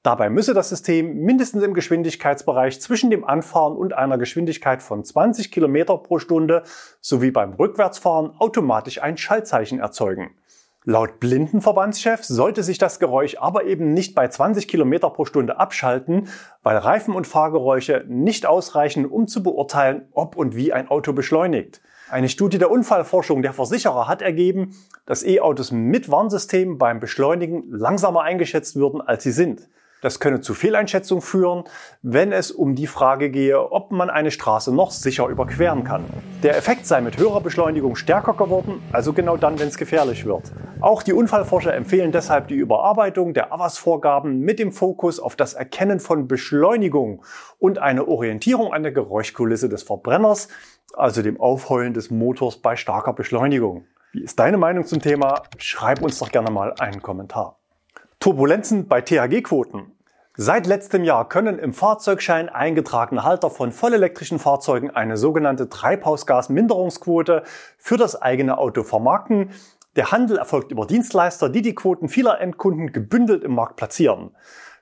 Dabei 0.03 0.29
müsse 0.31 0.53
das 0.53 0.69
System 0.69 1.21
mindestens 1.21 1.63
im 1.63 1.73
Geschwindigkeitsbereich 1.73 2.81
zwischen 2.81 3.09
dem 3.09 3.25
Anfahren 3.25 3.77
und 3.77 3.95
einer 3.95 4.19
Geschwindigkeit 4.19 4.83
von 4.83 5.05
20 5.05 5.51
km 5.51 5.87
pro 6.03 6.19
Stunde 6.19 6.65
sowie 7.01 7.31
beim 7.31 7.55
Rückwärtsfahren 7.55 8.33
automatisch 8.39 9.01
ein 9.01 9.17
Schallzeichen 9.17 9.79
erzeugen. 9.79 10.37
Laut 10.87 11.19
Blindenverbandschef 11.19 12.25
sollte 12.25 12.63
sich 12.63 12.77
das 12.77 12.99
Geräusch 12.99 13.37
aber 13.39 13.65
eben 13.65 13.95
nicht 13.95 14.15
bei 14.15 14.29
20 14.29 14.69
km 14.69 14.97
pro 15.01 15.25
Stunde 15.25 15.59
abschalten, 15.59 16.29
weil 16.63 16.77
Reifen- 16.77 17.15
und 17.15 17.27
Fahrgeräusche 17.27 18.05
nicht 18.07 18.45
ausreichen, 18.45 19.07
um 19.07 19.27
zu 19.27 19.43
beurteilen, 19.43 20.09
ob 20.13 20.37
und 20.37 20.55
wie 20.55 20.75
ein 20.75 20.89
Auto 20.89 21.15
beschleunigt. 21.15 21.81
Eine 22.11 22.29
Studie 22.29 22.59
der 22.59 22.71
Unfallforschung 22.71 23.41
der 23.41 23.55
Versicherer 23.55 24.09
hat 24.09 24.21
ergeben, 24.21 24.77
dass 25.07 25.25
E-Autos 25.25 25.73
mit 25.73 26.11
Warnsystem 26.11 26.77
beim 26.77 27.01
Beschleunigen 27.01 27.65
langsamer 27.71 28.21
eingeschätzt 28.21 28.77
würden, 28.77 29.01
als 29.01 29.23
sie 29.23 29.33
sind. 29.33 29.71
Das 30.05 30.21
könne 30.21 30.43
zu 30.43 30.53
Fehleinschätzung 30.53 31.23
führen, 31.23 31.65
wenn 32.03 32.31
es 32.31 32.51
um 32.51 32.75
die 32.75 32.87
Frage 32.87 33.31
gehe, 33.31 33.73
ob 33.73 33.91
man 33.91 34.11
eine 34.11 34.31
Straße 34.31 34.71
noch 34.71 34.91
sicher 34.91 35.29
überqueren 35.29 35.83
kann. 35.83 36.05
Der 36.43 36.59
Effekt 36.59 36.85
sei 36.87 37.01
mit 37.01 37.17
höherer 37.17 37.41
Beschleunigung 37.41 37.97
stärker 37.97 38.35
geworden, 38.35 38.83
also 38.93 39.15
genau 39.15 39.39
dann, 39.39 39.59
wenn 39.59 39.69
es 39.69 39.79
gefährlich 39.79 40.27
wird. 40.27 40.53
Auch 40.83 41.03
die 41.03 41.15
Unfallforscher 41.15 41.73
empfehlen 41.73 42.13
deshalb 42.13 42.49
die 42.49 42.55
Überarbeitung 42.55 43.33
der 43.33 43.51
AVAS-Vorgaben 43.55 44.41
mit 44.41 44.59
dem 44.59 44.73
Fokus 44.73 45.19
auf 45.19 45.37
das 45.37 45.55
Erkennen 45.55 46.01
von 46.01 46.29
Beschleunigung 46.29 47.25
und 47.59 47.79
eine 47.79 48.07
Orientierung 48.07 48.75
an 48.75 48.83
der 48.83 48.93
Geräuschkulisse 48.93 49.71
des 49.71 49.85
Verbrenners, 49.85 50.49
also 50.93 51.23
dem 51.23 51.41
Aufheulen 51.41 51.95
des 51.95 52.11
Motors 52.11 52.59
bei 52.59 52.77
starker 52.77 53.15
Beschleunigung. 53.15 53.87
Wie 54.13 54.23
ist 54.23 54.39
deine 54.39 54.59
Meinung 54.59 54.85
zum 54.85 55.01
Thema? 55.01 55.45
Schreib 55.57 56.03
uns 56.03 56.19
doch 56.19 56.31
gerne 56.31 56.51
mal 56.51 56.75
einen 56.79 57.01
Kommentar. 57.01 57.57
Turbulenzen 58.25 58.89
bei 58.89 59.03
THG-Quoten. 59.03 59.93
Seit 60.35 60.67
letztem 60.67 61.05
Jahr 61.05 61.29
können 61.29 61.59
im 61.59 61.75
Fahrzeugschein 61.75 62.49
eingetragene 62.49 63.23
Halter 63.23 63.51
von 63.51 63.71
vollelektrischen 63.71 64.39
Fahrzeugen 64.39 64.89
eine 64.89 65.19
sogenannte 65.19 65.69
Treibhausgasminderungsquote 65.69 67.43
für 67.77 67.99
das 67.99 68.23
eigene 68.23 68.57
Auto 68.57 68.83
vermarkten. 68.83 69.51
Der 69.97 70.11
Handel 70.11 70.39
erfolgt 70.39 70.73
über 70.73 70.87
Dienstleister, 70.87 71.51
die 71.51 71.61
die 71.61 71.75
Quoten 71.75 72.09
vieler 72.09 72.41
Endkunden 72.41 72.93
gebündelt 72.93 73.45
im 73.45 73.55
Markt 73.55 73.77
platzieren. 73.77 74.31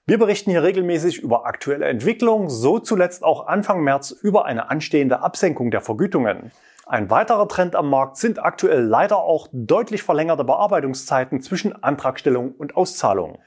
Wir 0.07 0.21
berichten 0.21 0.53
hier 0.53 0.63
regelmäßig 0.63 1.19
über 1.19 1.45
aktuelle 1.45 1.87
Entwicklungen, 1.87 2.49
so 2.49 2.79
zuletzt 2.79 3.25
auch 3.25 3.49
Anfang 3.49 3.83
März 3.83 4.13
über 4.13 4.45
eine 4.45 4.71
anstehende 4.71 5.21
Absenkung 5.21 5.73
der 5.73 5.81
Vergütungen. 5.81 6.53
Ein 6.87 7.11
weiterer 7.11 7.47
Trend 7.47 7.77
am 7.77 7.89
Markt 7.89 8.17
sind 8.17 8.43
aktuell 8.45 8.83
leider 8.83 9.19
auch 9.19 9.47
deutlich 9.53 10.03
verlängerte 10.03 10.43
Bearbeitungszeiten 10.43 11.41
zwischen 11.41 11.80
Antragstellung 11.83 12.52
und 12.52 12.76
Auszahlung. 12.76 13.39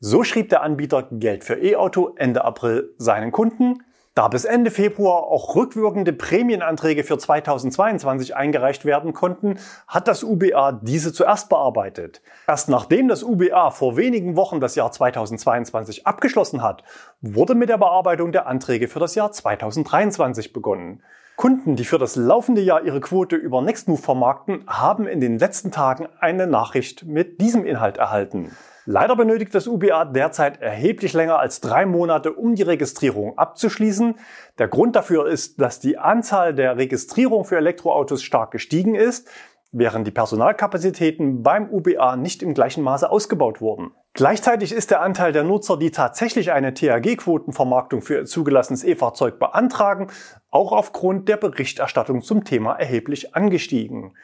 So 0.00 0.24
schrieb 0.24 0.48
der 0.48 0.62
Anbieter 0.62 1.04
Geld 1.12 1.44
für 1.44 1.54
E-Auto 1.54 2.14
Ende 2.16 2.44
April 2.44 2.92
seinen 2.98 3.30
Kunden. 3.30 3.84
Da 4.14 4.26
bis 4.26 4.44
Ende 4.44 4.72
Februar 4.72 5.22
auch 5.22 5.54
rückwirkende 5.54 6.12
Prämienanträge 6.12 7.04
für 7.04 7.16
2022 7.16 8.34
eingereicht 8.34 8.84
werden 8.84 9.12
konnten, 9.12 9.58
hat 9.86 10.08
das 10.08 10.24
UBA 10.24 10.72
diese 10.82 11.12
zuerst 11.12 11.48
bearbeitet. 11.48 12.20
Erst 12.48 12.68
nachdem 12.68 13.06
das 13.06 13.22
UBA 13.22 13.70
vor 13.70 13.96
wenigen 13.96 14.34
Wochen 14.34 14.60
das 14.60 14.74
Jahr 14.74 14.90
2022 14.90 16.04
abgeschlossen 16.04 16.62
hat, 16.62 16.82
wurde 17.20 17.54
mit 17.54 17.68
der 17.68 17.78
Bearbeitung 17.78 18.32
der 18.32 18.48
Anträge 18.48 18.88
für 18.88 18.98
das 18.98 19.14
Jahr 19.14 19.30
2023 19.30 20.52
begonnen. 20.52 21.02
Kunden, 21.36 21.76
die 21.76 21.84
für 21.84 21.98
das 21.98 22.16
laufende 22.16 22.60
Jahr 22.60 22.84
ihre 22.84 23.00
Quote 23.00 23.36
über 23.36 23.62
Nextmove 23.62 24.02
vermarkten, 24.02 24.64
haben 24.66 25.06
in 25.06 25.20
den 25.20 25.38
letzten 25.38 25.70
Tagen 25.70 26.08
eine 26.20 26.46
Nachricht 26.46 27.04
mit 27.04 27.40
diesem 27.40 27.64
Inhalt 27.64 27.96
erhalten. 27.96 28.52
Leider 28.84 29.14
benötigt 29.14 29.54
das 29.54 29.68
UBA 29.68 30.06
derzeit 30.06 30.60
erheblich 30.60 31.12
länger 31.12 31.38
als 31.38 31.60
drei 31.60 31.86
Monate, 31.86 32.32
um 32.32 32.56
die 32.56 32.64
Registrierung 32.64 33.38
abzuschließen. 33.38 34.16
Der 34.58 34.66
Grund 34.66 34.96
dafür 34.96 35.28
ist, 35.28 35.60
dass 35.60 35.78
die 35.78 35.98
Anzahl 35.98 36.52
der 36.52 36.76
Registrierungen 36.76 37.44
für 37.44 37.56
Elektroautos 37.56 38.24
stark 38.24 38.50
gestiegen 38.50 38.96
ist, 38.96 39.30
während 39.72 40.06
die 40.06 40.12
Personalkapazitäten 40.12 41.42
beim 41.42 41.68
UBA 41.70 42.16
nicht 42.16 42.42
im 42.42 42.54
gleichen 42.54 42.84
Maße 42.84 43.10
ausgebaut 43.10 43.60
wurden. 43.60 43.90
Gleichzeitig 44.12 44.72
ist 44.72 44.90
der 44.90 45.00
Anteil 45.00 45.32
der 45.32 45.42
Nutzer, 45.42 45.78
die 45.78 45.90
tatsächlich 45.90 46.52
eine 46.52 46.74
THG-Quotenvermarktung 46.74 48.02
für 48.02 48.16
ihr 48.16 48.24
zugelassenes 48.26 48.84
E-Fahrzeug 48.84 49.38
beantragen, 49.38 50.08
auch 50.50 50.72
aufgrund 50.72 51.28
der 51.28 51.38
Berichterstattung 51.38 52.20
zum 52.20 52.44
Thema 52.44 52.74
erheblich 52.74 53.34
angestiegen. 53.34 54.14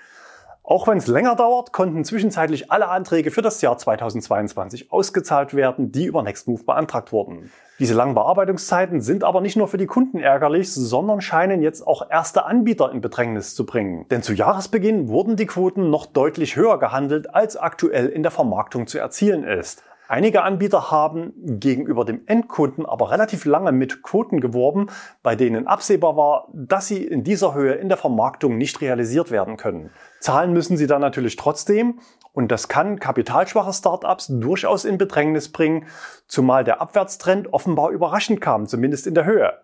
Auch 0.62 0.86
wenn 0.86 0.98
es 0.98 1.06
länger 1.06 1.34
dauert, 1.34 1.72
konnten 1.72 2.04
zwischenzeitlich 2.04 2.70
alle 2.70 2.88
Anträge 2.88 3.30
für 3.30 3.40
das 3.40 3.62
Jahr 3.62 3.78
2022 3.78 4.92
ausgezahlt 4.92 5.54
werden, 5.54 5.92
die 5.92 6.04
über 6.04 6.22
Nextmove 6.22 6.66
beantragt 6.66 7.10
wurden. 7.10 7.50
Diese 7.78 7.94
langen 7.94 8.16
Bearbeitungszeiten 8.16 9.00
sind 9.00 9.22
aber 9.22 9.40
nicht 9.40 9.56
nur 9.56 9.68
für 9.68 9.78
die 9.78 9.86
Kunden 9.86 10.18
ärgerlich, 10.18 10.72
sondern 10.72 11.20
scheinen 11.20 11.62
jetzt 11.62 11.86
auch 11.86 12.10
erste 12.10 12.44
Anbieter 12.44 12.90
in 12.90 13.00
Bedrängnis 13.00 13.54
zu 13.54 13.64
bringen. 13.64 14.04
Denn 14.10 14.20
zu 14.20 14.34
Jahresbeginn 14.34 15.08
wurden 15.08 15.36
die 15.36 15.46
Quoten 15.46 15.88
noch 15.88 16.06
deutlich 16.06 16.56
höher 16.56 16.80
gehandelt, 16.80 17.32
als 17.32 17.56
aktuell 17.56 18.08
in 18.08 18.24
der 18.24 18.32
Vermarktung 18.32 18.88
zu 18.88 18.98
erzielen 18.98 19.44
ist. 19.44 19.84
Einige 20.10 20.42
Anbieter 20.42 20.90
haben 20.90 21.34
gegenüber 21.36 22.06
dem 22.06 22.22
Endkunden 22.24 22.86
aber 22.86 23.10
relativ 23.10 23.44
lange 23.44 23.72
mit 23.72 24.02
Quoten 24.02 24.40
geworben, 24.40 24.86
bei 25.22 25.36
denen 25.36 25.66
absehbar 25.66 26.16
war, 26.16 26.48
dass 26.54 26.88
sie 26.88 27.04
in 27.04 27.24
dieser 27.24 27.54
Höhe 27.54 27.74
in 27.74 27.88
der 27.88 27.98
Vermarktung 27.98 28.56
nicht 28.56 28.80
realisiert 28.80 29.30
werden 29.30 29.58
können. 29.58 29.90
Zahlen 30.18 30.54
müssen 30.54 30.78
sie 30.78 30.86
dann 30.86 31.02
natürlich 31.02 31.36
trotzdem 31.36 32.00
und 32.32 32.52
das 32.52 32.68
kann 32.68 32.98
kapitalschwache 32.98 33.72
Startups 33.72 34.28
durchaus 34.28 34.84
in 34.84 34.98
Bedrängnis 34.98 35.50
bringen, 35.50 35.86
zumal 36.26 36.64
der 36.64 36.80
Abwärtstrend 36.80 37.52
offenbar 37.52 37.90
überraschend 37.90 38.40
kam, 38.40 38.66
zumindest 38.66 39.06
in 39.06 39.14
der 39.14 39.24
Höhe. 39.24 39.54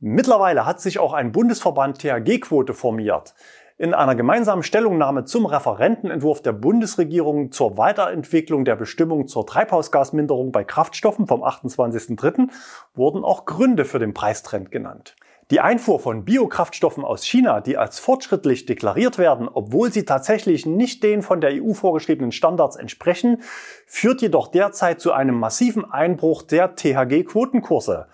Mittlerweile 0.00 0.66
hat 0.66 0.80
sich 0.80 0.98
auch 0.98 1.12
ein 1.12 1.32
Bundesverband 1.32 1.98
THG-Quote 1.98 2.74
formiert. 2.74 3.34
In 3.76 3.92
einer 3.92 4.14
gemeinsamen 4.14 4.62
Stellungnahme 4.62 5.24
zum 5.24 5.46
Referentenentwurf 5.46 6.40
der 6.42 6.52
Bundesregierung 6.52 7.50
zur 7.50 7.76
Weiterentwicklung 7.76 8.64
der 8.64 8.76
Bestimmung 8.76 9.26
zur 9.26 9.46
Treibhausgasminderung 9.46 10.52
bei 10.52 10.62
Kraftstoffen 10.62 11.26
vom 11.26 11.42
28.03. 11.42 12.50
wurden 12.94 13.24
auch 13.24 13.46
Gründe 13.46 13.84
für 13.84 13.98
den 13.98 14.14
Preistrend 14.14 14.70
genannt. 14.70 15.16
Die 15.50 15.60
Einfuhr 15.60 16.00
von 16.00 16.24
Biokraftstoffen 16.24 17.04
aus 17.04 17.24
China, 17.24 17.60
die 17.60 17.76
als 17.76 17.98
fortschrittlich 17.98 18.64
deklariert 18.64 19.18
werden, 19.18 19.46
obwohl 19.52 19.92
sie 19.92 20.06
tatsächlich 20.06 20.64
nicht 20.64 21.02
den 21.02 21.20
von 21.20 21.42
der 21.42 21.62
EU 21.62 21.74
vorgeschriebenen 21.74 22.32
Standards 22.32 22.76
entsprechen, 22.76 23.42
führt 23.86 24.22
jedoch 24.22 24.48
derzeit 24.48 25.00
zu 25.00 25.12
einem 25.12 25.38
massiven 25.38 25.84
Einbruch 25.90 26.42
der 26.42 26.76
THG-Quotenkurse. 26.76 28.06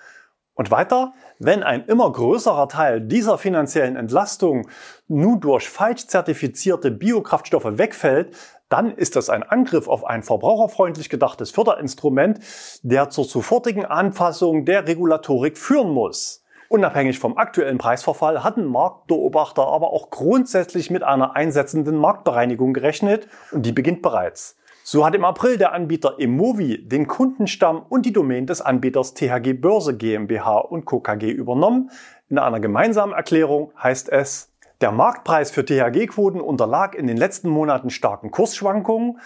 Und 0.55 0.73
weiter, 0.73 1.15
wenn 1.39 1.63
ein 1.63 1.85
immer 1.85 2.11
größerer 2.11 2.69
Teil 2.69 3.01
dieser 3.01 3.39
finanziellen 3.39 3.95
Entlastung 3.95 4.69
nun 5.07 5.39
durch 5.41 5.69
falsch 5.69 6.09
zertifizierte 6.09 6.91
Biokraftstoffe 6.91 7.79
wegfällt, 7.79 8.37
dann 8.69 8.91
ist 8.91 9.15
das 9.15 9.31
ein 9.31 9.45
Angriff 9.45 9.87
auf 9.87 10.05
ein 10.05 10.25
verbraucherfreundlich 10.25 11.09
gedachtes 11.09 11.53
Förderinstrument, 11.53 12.41
der 12.83 13.09
zur 13.09 13.25
sofortigen 13.25 13.85
Anpassung 13.85 14.65
der 14.65 14.89
Regulatorik 14.89 15.57
führen 15.57 15.91
muss. 15.91 16.45
Unabhängig 16.73 17.19
vom 17.19 17.37
aktuellen 17.37 17.79
Preisverfall 17.79 18.45
hatten 18.45 18.65
Marktbeobachter 18.65 19.67
aber 19.67 19.93
auch 19.93 20.09
grundsätzlich 20.11 20.89
mit 20.89 21.03
einer 21.03 21.35
einsetzenden 21.35 21.97
Marktbereinigung 21.97 22.73
gerechnet 22.73 23.27
und 23.51 23.67
die 23.67 23.73
beginnt 23.73 24.03
bereits. 24.03 24.57
So 24.85 25.05
hat 25.05 25.17
im 25.17 25.25
April 25.25 25.59
der 25.59 25.73
Anbieter 25.73 26.21
Emovi 26.21 26.87
den 26.87 27.09
Kundenstamm 27.09 27.83
und 27.89 28.07
die 28.07 28.13
Domain 28.13 28.47
des 28.47 28.61
Anbieters 28.61 29.15
THG 29.15 29.55
Börse 29.55 29.97
GmbH 29.97 30.59
und 30.59 30.85
Co. 30.85 31.01
KG 31.01 31.33
übernommen. 31.33 31.91
In 32.29 32.39
einer 32.39 32.61
gemeinsamen 32.61 33.15
Erklärung 33.15 33.73
heißt 33.83 34.09
es, 34.09 34.53
der 34.81 34.93
Marktpreis 34.93 35.51
für 35.51 35.65
THG-Quoten 35.65 36.41
unterlag 36.41 36.95
in 36.95 37.09
den 37.09 37.17
letzten 37.17 37.49
Monaten 37.49 37.91
starken 37.91 38.31
Kursschwankungen. 38.31 39.19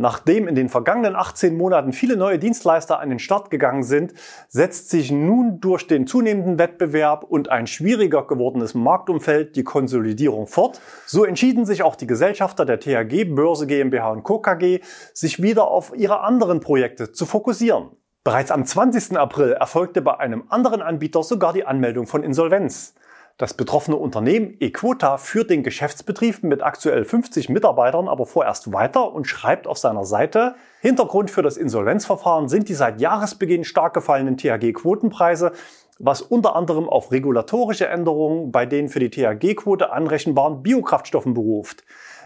Nachdem 0.00 0.48
in 0.48 0.54
den 0.54 0.70
vergangenen 0.70 1.14
18 1.14 1.58
Monaten 1.58 1.92
viele 1.92 2.16
neue 2.16 2.38
Dienstleister 2.38 3.00
an 3.00 3.10
den 3.10 3.18
Start 3.18 3.50
gegangen 3.50 3.82
sind, 3.82 4.14
setzt 4.48 4.88
sich 4.88 5.12
nun 5.12 5.60
durch 5.60 5.86
den 5.86 6.06
zunehmenden 6.06 6.58
Wettbewerb 6.58 7.22
und 7.22 7.50
ein 7.50 7.66
schwieriger 7.66 8.26
gewordenes 8.26 8.72
Marktumfeld 8.72 9.56
die 9.56 9.62
Konsolidierung 9.62 10.46
fort. 10.46 10.80
So 11.04 11.26
entschieden 11.26 11.66
sich 11.66 11.82
auch 11.82 11.96
die 11.96 12.06
Gesellschafter 12.06 12.64
der 12.64 12.80
THG 12.80 13.34
Börse 13.34 13.66
GmbH 13.66 14.10
und 14.10 14.22
Co. 14.22 14.38
KG, 14.38 14.80
sich 15.12 15.42
wieder 15.42 15.68
auf 15.68 15.92
ihre 15.94 16.20
anderen 16.20 16.60
Projekte 16.60 17.12
zu 17.12 17.26
fokussieren. 17.26 17.90
Bereits 18.24 18.50
am 18.50 18.64
20. 18.64 19.18
April 19.18 19.52
erfolgte 19.52 20.00
bei 20.00 20.18
einem 20.18 20.44
anderen 20.48 20.80
Anbieter 20.80 21.22
sogar 21.22 21.52
die 21.52 21.66
Anmeldung 21.66 22.06
von 22.06 22.22
Insolvenz. 22.22 22.94
Das 23.40 23.54
betroffene 23.54 23.96
Unternehmen 23.96 24.54
Equota 24.60 25.16
führt 25.16 25.48
den 25.48 25.62
Geschäftsbetrieb 25.62 26.42
mit 26.42 26.62
aktuell 26.62 27.06
50 27.06 27.48
Mitarbeitern 27.48 28.06
aber 28.06 28.26
vorerst 28.26 28.74
weiter 28.74 29.14
und 29.14 29.26
schreibt 29.26 29.66
auf 29.66 29.78
seiner 29.78 30.04
Seite, 30.04 30.56
Hintergrund 30.82 31.30
für 31.30 31.40
das 31.40 31.56
Insolvenzverfahren 31.56 32.50
sind 32.50 32.68
die 32.68 32.74
seit 32.74 33.00
Jahresbeginn 33.00 33.64
stark 33.64 33.94
gefallenen 33.94 34.36
THG-Quotenpreise, 34.36 35.52
was 35.98 36.20
unter 36.20 36.54
anderem 36.54 36.86
auf 36.86 37.12
regulatorische 37.12 37.86
Änderungen 37.86 38.52
bei 38.52 38.66
den 38.66 38.90
für 38.90 39.00
die 39.00 39.08
THG-Quote 39.08 39.90
anrechenbaren 39.90 40.62
Biokraftstoffen 40.62 41.32
beruft. 41.32 41.82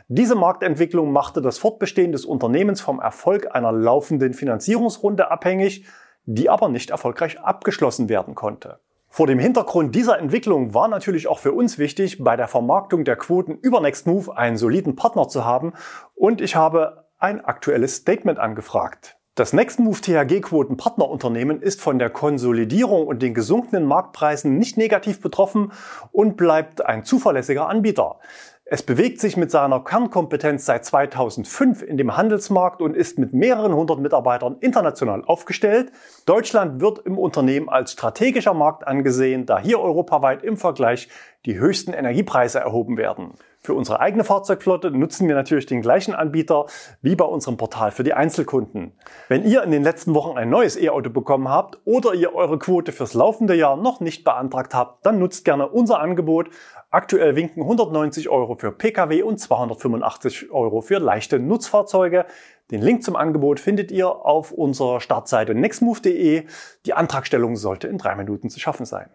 Diese 0.08 0.34
Marktentwicklung 0.34 1.12
machte 1.12 1.40
das 1.40 1.58
Fortbestehen 1.58 2.10
des 2.10 2.24
Unternehmens 2.24 2.80
vom 2.80 2.98
Erfolg 2.98 3.54
einer 3.54 3.70
laufenden 3.70 4.34
Finanzierungsrunde 4.34 5.30
abhängig, 5.30 5.86
die 6.24 6.50
aber 6.50 6.68
nicht 6.68 6.90
erfolgreich 6.90 7.38
abgeschlossen 7.38 8.08
werden 8.08 8.34
konnte. 8.34 8.80
Vor 9.16 9.28
dem 9.28 9.38
Hintergrund 9.38 9.94
dieser 9.94 10.18
Entwicklung 10.18 10.74
war 10.74 10.88
natürlich 10.88 11.28
auch 11.28 11.38
für 11.38 11.52
uns 11.52 11.78
wichtig, 11.78 12.24
bei 12.24 12.34
der 12.34 12.48
Vermarktung 12.48 13.04
der 13.04 13.14
Quoten 13.14 13.54
über 13.54 13.80
Nextmove 13.80 14.36
einen 14.36 14.56
soliden 14.56 14.96
Partner 14.96 15.28
zu 15.28 15.44
haben 15.44 15.72
und 16.16 16.40
ich 16.40 16.56
habe 16.56 17.06
ein 17.18 17.40
aktuelles 17.44 17.94
Statement 17.94 18.40
angefragt. 18.40 19.16
Das 19.36 19.52
Nextmove 19.52 20.00
THG 20.00 20.40
Quoten 20.40 20.76
Partnerunternehmen 20.76 21.62
ist 21.62 21.80
von 21.80 22.00
der 22.00 22.10
Konsolidierung 22.10 23.06
und 23.06 23.22
den 23.22 23.34
gesunkenen 23.34 23.84
Marktpreisen 23.84 24.58
nicht 24.58 24.76
negativ 24.78 25.20
betroffen 25.20 25.70
und 26.10 26.36
bleibt 26.36 26.84
ein 26.84 27.04
zuverlässiger 27.04 27.68
Anbieter. 27.68 28.18
Es 28.66 28.82
bewegt 28.82 29.20
sich 29.20 29.36
mit 29.36 29.50
seiner 29.50 29.84
Kernkompetenz 29.84 30.64
seit 30.64 30.86
2005 30.86 31.82
in 31.82 31.98
dem 31.98 32.16
Handelsmarkt 32.16 32.80
und 32.80 32.96
ist 32.96 33.18
mit 33.18 33.34
mehreren 33.34 33.74
hundert 33.74 33.98
Mitarbeitern 33.98 34.56
international 34.60 35.22
aufgestellt. 35.22 35.92
Deutschland 36.24 36.80
wird 36.80 37.00
im 37.00 37.18
Unternehmen 37.18 37.68
als 37.68 37.92
strategischer 37.92 38.54
Markt 38.54 38.86
angesehen, 38.86 39.44
da 39.44 39.58
hier 39.58 39.80
europaweit 39.80 40.42
im 40.42 40.56
Vergleich 40.56 41.10
die 41.44 41.58
höchsten 41.58 41.92
Energiepreise 41.92 42.58
erhoben 42.58 42.96
werden. 42.96 43.34
Für 43.66 43.72
unsere 43.72 44.00
eigene 44.00 44.24
Fahrzeugflotte 44.24 44.90
nutzen 44.90 45.26
wir 45.26 45.34
natürlich 45.34 45.64
den 45.64 45.80
gleichen 45.80 46.14
Anbieter 46.14 46.66
wie 47.00 47.16
bei 47.16 47.24
unserem 47.24 47.56
Portal 47.56 47.92
für 47.92 48.04
die 48.04 48.12
Einzelkunden. 48.12 48.92
Wenn 49.28 49.42
ihr 49.42 49.62
in 49.62 49.70
den 49.70 49.82
letzten 49.82 50.14
Wochen 50.14 50.36
ein 50.36 50.50
neues 50.50 50.76
E-Auto 50.76 51.08
bekommen 51.08 51.48
habt 51.48 51.78
oder 51.86 52.12
ihr 52.12 52.34
eure 52.34 52.58
Quote 52.58 52.92
fürs 52.92 53.14
laufende 53.14 53.54
Jahr 53.54 53.78
noch 53.78 54.00
nicht 54.00 54.22
beantragt 54.22 54.74
habt, 54.74 55.06
dann 55.06 55.18
nutzt 55.18 55.46
gerne 55.46 55.66
unser 55.66 55.98
Angebot. 55.98 56.50
Aktuell 56.90 57.36
winken 57.36 57.62
190 57.62 58.28
Euro 58.28 58.54
für 58.56 58.70
Pkw 58.70 59.22
und 59.22 59.40
285 59.40 60.50
Euro 60.52 60.82
für 60.82 60.98
leichte 60.98 61.38
Nutzfahrzeuge. 61.38 62.26
Den 62.70 62.82
Link 62.82 63.02
zum 63.02 63.16
Angebot 63.16 63.60
findet 63.60 63.90
ihr 63.90 64.08
auf 64.08 64.52
unserer 64.52 65.00
Startseite 65.00 65.54
nextmove.de. 65.54 66.44
Die 66.84 66.92
Antragstellung 66.92 67.56
sollte 67.56 67.88
in 67.88 67.96
drei 67.96 68.14
Minuten 68.14 68.50
zu 68.50 68.60
schaffen 68.60 68.84
sein. 68.84 69.08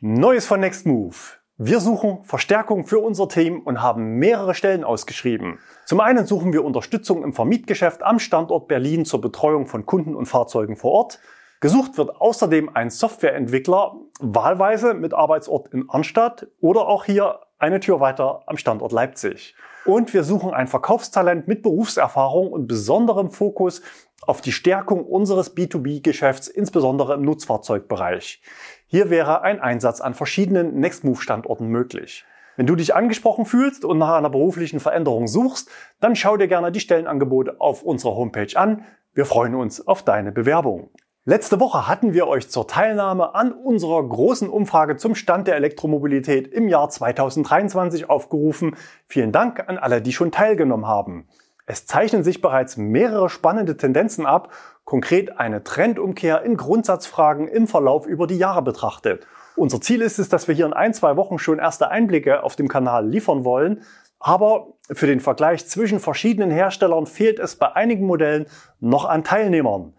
Neues 0.00 0.44
von 0.44 0.58
Nextmove. 0.58 1.38
Wir 1.58 1.80
suchen 1.80 2.22
Verstärkung 2.24 2.84
für 2.84 2.98
unser 2.98 3.30
Team 3.30 3.60
und 3.60 3.80
haben 3.80 4.18
mehrere 4.18 4.54
Stellen 4.54 4.84
ausgeschrieben. 4.84 5.58
Zum 5.86 6.00
einen 6.00 6.26
suchen 6.26 6.52
wir 6.52 6.62
Unterstützung 6.62 7.24
im 7.24 7.32
Vermietgeschäft 7.32 8.02
am 8.02 8.18
Standort 8.18 8.68
Berlin 8.68 9.06
zur 9.06 9.22
Betreuung 9.22 9.64
von 9.64 9.86
Kunden 9.86 10.14
und 10.14 10.26
Fahrzeugen 10.26 10.76
vor 10.76 10.92
Ort. 10.92 11.18
Gesucht 11.60 11.96
wird 11.96 12.20
außerdem 12.20 12.76
ein 12.76 12.90
Softwareentwickler, 12.90 13.96
wahlweise 14.20 14.92
mit 14.92 15.14
Arbeitsort 15.14 15.72
in 15.72 15.88
Arnstadt 15.88 16.46
oder 16.60 16.88
auch 16.88 17.06
hier 17.06 17.40
eine 17.58 17.80
Tür 17.80 18.00
weiter 18.00 18.42
am 18.44 18.58
Standort 18.58 18.92
Leipzig. 18.92 19.54
Und 19.86 20.12
wir 20.12 20.24
suchen 20.24 20.52
ein 20.52 20.66
Verkaufstalent 20.66 21.48
mit 21.48 21.62
Berufserfahrung 21.62 22.52
und 22.52 22.66
besonderem 22.66 23.30
Fokus 23.30 23.80
auf 24.22 24.40
die 24.40 24.52
Stärkung 24.52 25.04
unseres 25.04 25.56
B2B-Geschäfts, 25.56 26.48
insbesondere 26.48 27.14
im 27.14 27.22
Nutzfahrzeugbereich. 27.22 28.40
Hier 28.86 29.10
wäre 29.10 29.42
ein 29.42 29.60
Einsatz 29.60 30.00
an 30.00 30.14
verschiedenen 30.14 30.80
Nextmove-Standorten 30.80 31.66
möglich. 31.66 32.24
Wenn 32.56 32.66
du 32.66 32.74
dich 32.74 32.94
angesprochen 32.94 33.44
fühlst 33.44 33.84
und 33.84 33.98
nach 33.98 34.14
einer 34.14 34.30
beruflichen 34.30 34.80
Veränderung 34.80 35.28
suchst, 35.28 35.70
dann 36.00 36.16
schau 36.16 36.36
dir 36.36 36.48
gerne 36.48 36.72
die 36.72 36.80
Stellenangebote 36.80 37.60
auf 37.60 37.82
unserer 37.82 38.16
Homepage 38.16 38.56
an. 38.56 38.84
Wir 39.12 39.26
freuen 39.26 39.54
uns 39.54 39.86
auf 39.86 40.02
deine 40.02 40.32
Bewerbung. 40.32 40.90
Letzte 41.28 41.58
Woche 41.58 41.88
hatten 41.88 42.14
wir 42.14 42.28
euch 42.28 42.48
zur 42.48 42.68
Teilnahme 42.68 43.34
an 43.34 43.52
unserer 43.52 44.02
großen 44.08 44.48
Umfrage 44.48 44.96
zum 44.96 45.16
Stand 45.16 45.48
der 45.48 45.56
Elektromobilität 45.56 46.46
im 46.46 46.68
Jahr 46.68 46.88
2023 46.88 48.08
aufgerufen. 48.08 48.76
Vielen 49.08 49.32
Dank 49.32 49.68
an 49.68 49.76
alle, 49.76 50.00
die 50.00 50.12
schon 50.12 50.30
teilgenommen 50.30 50.86
haben. 50.86 51.26
Es 51.66 51.84
zeichnen 51.84 52.22
sich 52.22 52.40
bereits 52.40 52.76
mehrere 52.76 53.28
spannende 53.28 53.76
Tendenzen 53.76 54.24
ab, 54.24 54.52
konkret 54.84 55.38
eine 55.38 55.64
Trendumkehr 55.64 56.42
in 56.42 56.56
Grundsatzfragen 56.56 57.48
im 57.48 57.66
Verlauf 57.66 58.06
über 58.06 58.28
die 58.28 58.38
Jahre 58.38 58.62
betrachtet. 58.62 59.26
Unser 59.56 59.80
Ziel 59.80 60.00
ist 60.00 60.20
es, 60.20 60.28
dass 60.28 60.46
wir 60.46 60.54
hier 60.54 60.66
in 60.66 60.72
ein, 60.72 60.94
zwei 60.94 61.16
Wochen 61.16 61.38
schon 61.38 61.58
erste 61.58 61.90
Einblicke 61.90 62.44
auf 62.44 62.54
dem 62.54 62.68
Kanal 62.68 63.08
liefern 63.08 63.44
wollen. 63.44 63.82
Aber 64.20 64.68
für 64.92 65.06
den 65.06 65.20
Vergleich 65.20 65.66
zwischen 65.66 65.98
verschiedenen 65.98 66.50
Herstellern 66.50 67.06
fehlt 67.06 67.40
es 67.40 67.56
bei 67.56 67.74
einigen 67.74 68.06
Modellen 68.06 68.46
noch 68.78 69.04
an 69.04 69.24
Teilnehmern. 69.24 69.94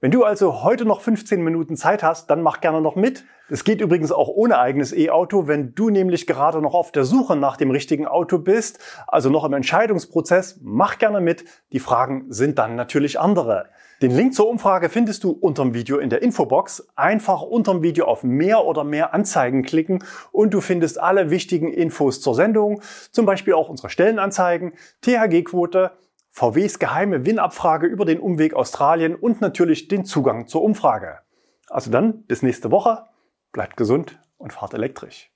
Wenn 0.00 0.10
du 0.10 0.24
also 0.24 0.62
heute 0.62 0.86
noch 0.86 1.02
15 1.02 1.42
Minuten 1.42 1.76
Zeit 1.76 2.02
hast, 2.02 2.30
dann 2.30 2.40
mach 2.40 2.62
gerne 2.62 2.80
noch 2.80 2.96
mit. 2.96 3.24
Es 3.52 3.64
geht 3.64 3.80
übrigens 3.80 4.12
auch 4.12 4.28
ohne 4.28 4.60
eigenes 4.60 4.92
E-Auto, 4.92 5.48
wenn 5.48 5.74
du 5.74 5.90
nämlich 5.90 6.28
gerade 6.28 6.62
noch 6.62 6.72
auf 6.72 6.92
der 6.92 7.04
Suche 7.04 7.34
nach 7.34 7.56
dem 7.56 7.72
richtigen 7.72 8.06
Auto 8.06 8.38
bist, 8.38 8.78
also 9.08 9.28
noch 9.28 9.44
im 9.44 9.52
Entscheidungsprozess, 9.54 10.60
mach 10.62 10.98
gerne 10.98 11.20
mit. 11.20 11.44
Die 11.72 11.80
Fragen 11.80 12.26
sind 12.28 12.60
dann 12.60 12.76
natürlich 12.76 13.18
andere. 13.18 13.66
Den 14.02 14.12
Link 14.12 14.34
zur 14.34 14.48
Umfrage 14.48 14.88
findest 14.88 15.24
du 15.24 15.32
unterm 15.32 15.74
Video 15.74 15.98
in 15.98 16.10
der 16.10 16.22
Infobox. 16.22 16.88
Einfach 16.94 17.42
unterm 17.42 17.82
Video 17.82 18.06
auf 18.06 18.22
mehr 18.22 18.64
oder 18.64 18.84
mehr 18.84 19.14
Anzeigen 19.14 19.64
klicken 19.64 20.04
und 20.30 20.54
du 20.54 20.60
findest 20.60 21.00
alle 21.00 21.30
wichtigen 21.30 21.72
Infos 21.72 22.20
zur 22.20 22.36
Sendung, 22.36 22.80
zum 23.10 23.26
Beispiel 23.26 23.54
auch 23.54 23.68
unsere 23.68 23.90
Stellenanzeigen, 23.90 24.74
THG-Quote, 25.02 25.90
VWs 26.30 26.78
geheime 26.78 27.26
Win-Abfrage 27.26 27.88
über 27.88 28.04
den 28.04 28.20
Umweg 28.20 28.54
Australien 28.54 29.16
und 29.16 29.40
natürlich 29.40 29.88
den 29.88 30.04
Zugang 30.04 30.46
zur 30.46 30.62
Umfrage. 30.62 31.18
Also 31.68 31.90
dann 31.90 32.22
bis 32.22 32.42
nächste 32.42 32.70
Woche, 32.70 33.09
bleibt 33.52 33.76
gesund 33.76 34.18
und 34.38 34.52
fahrt 34.52 34.74
elektrisch. 34.74 35.29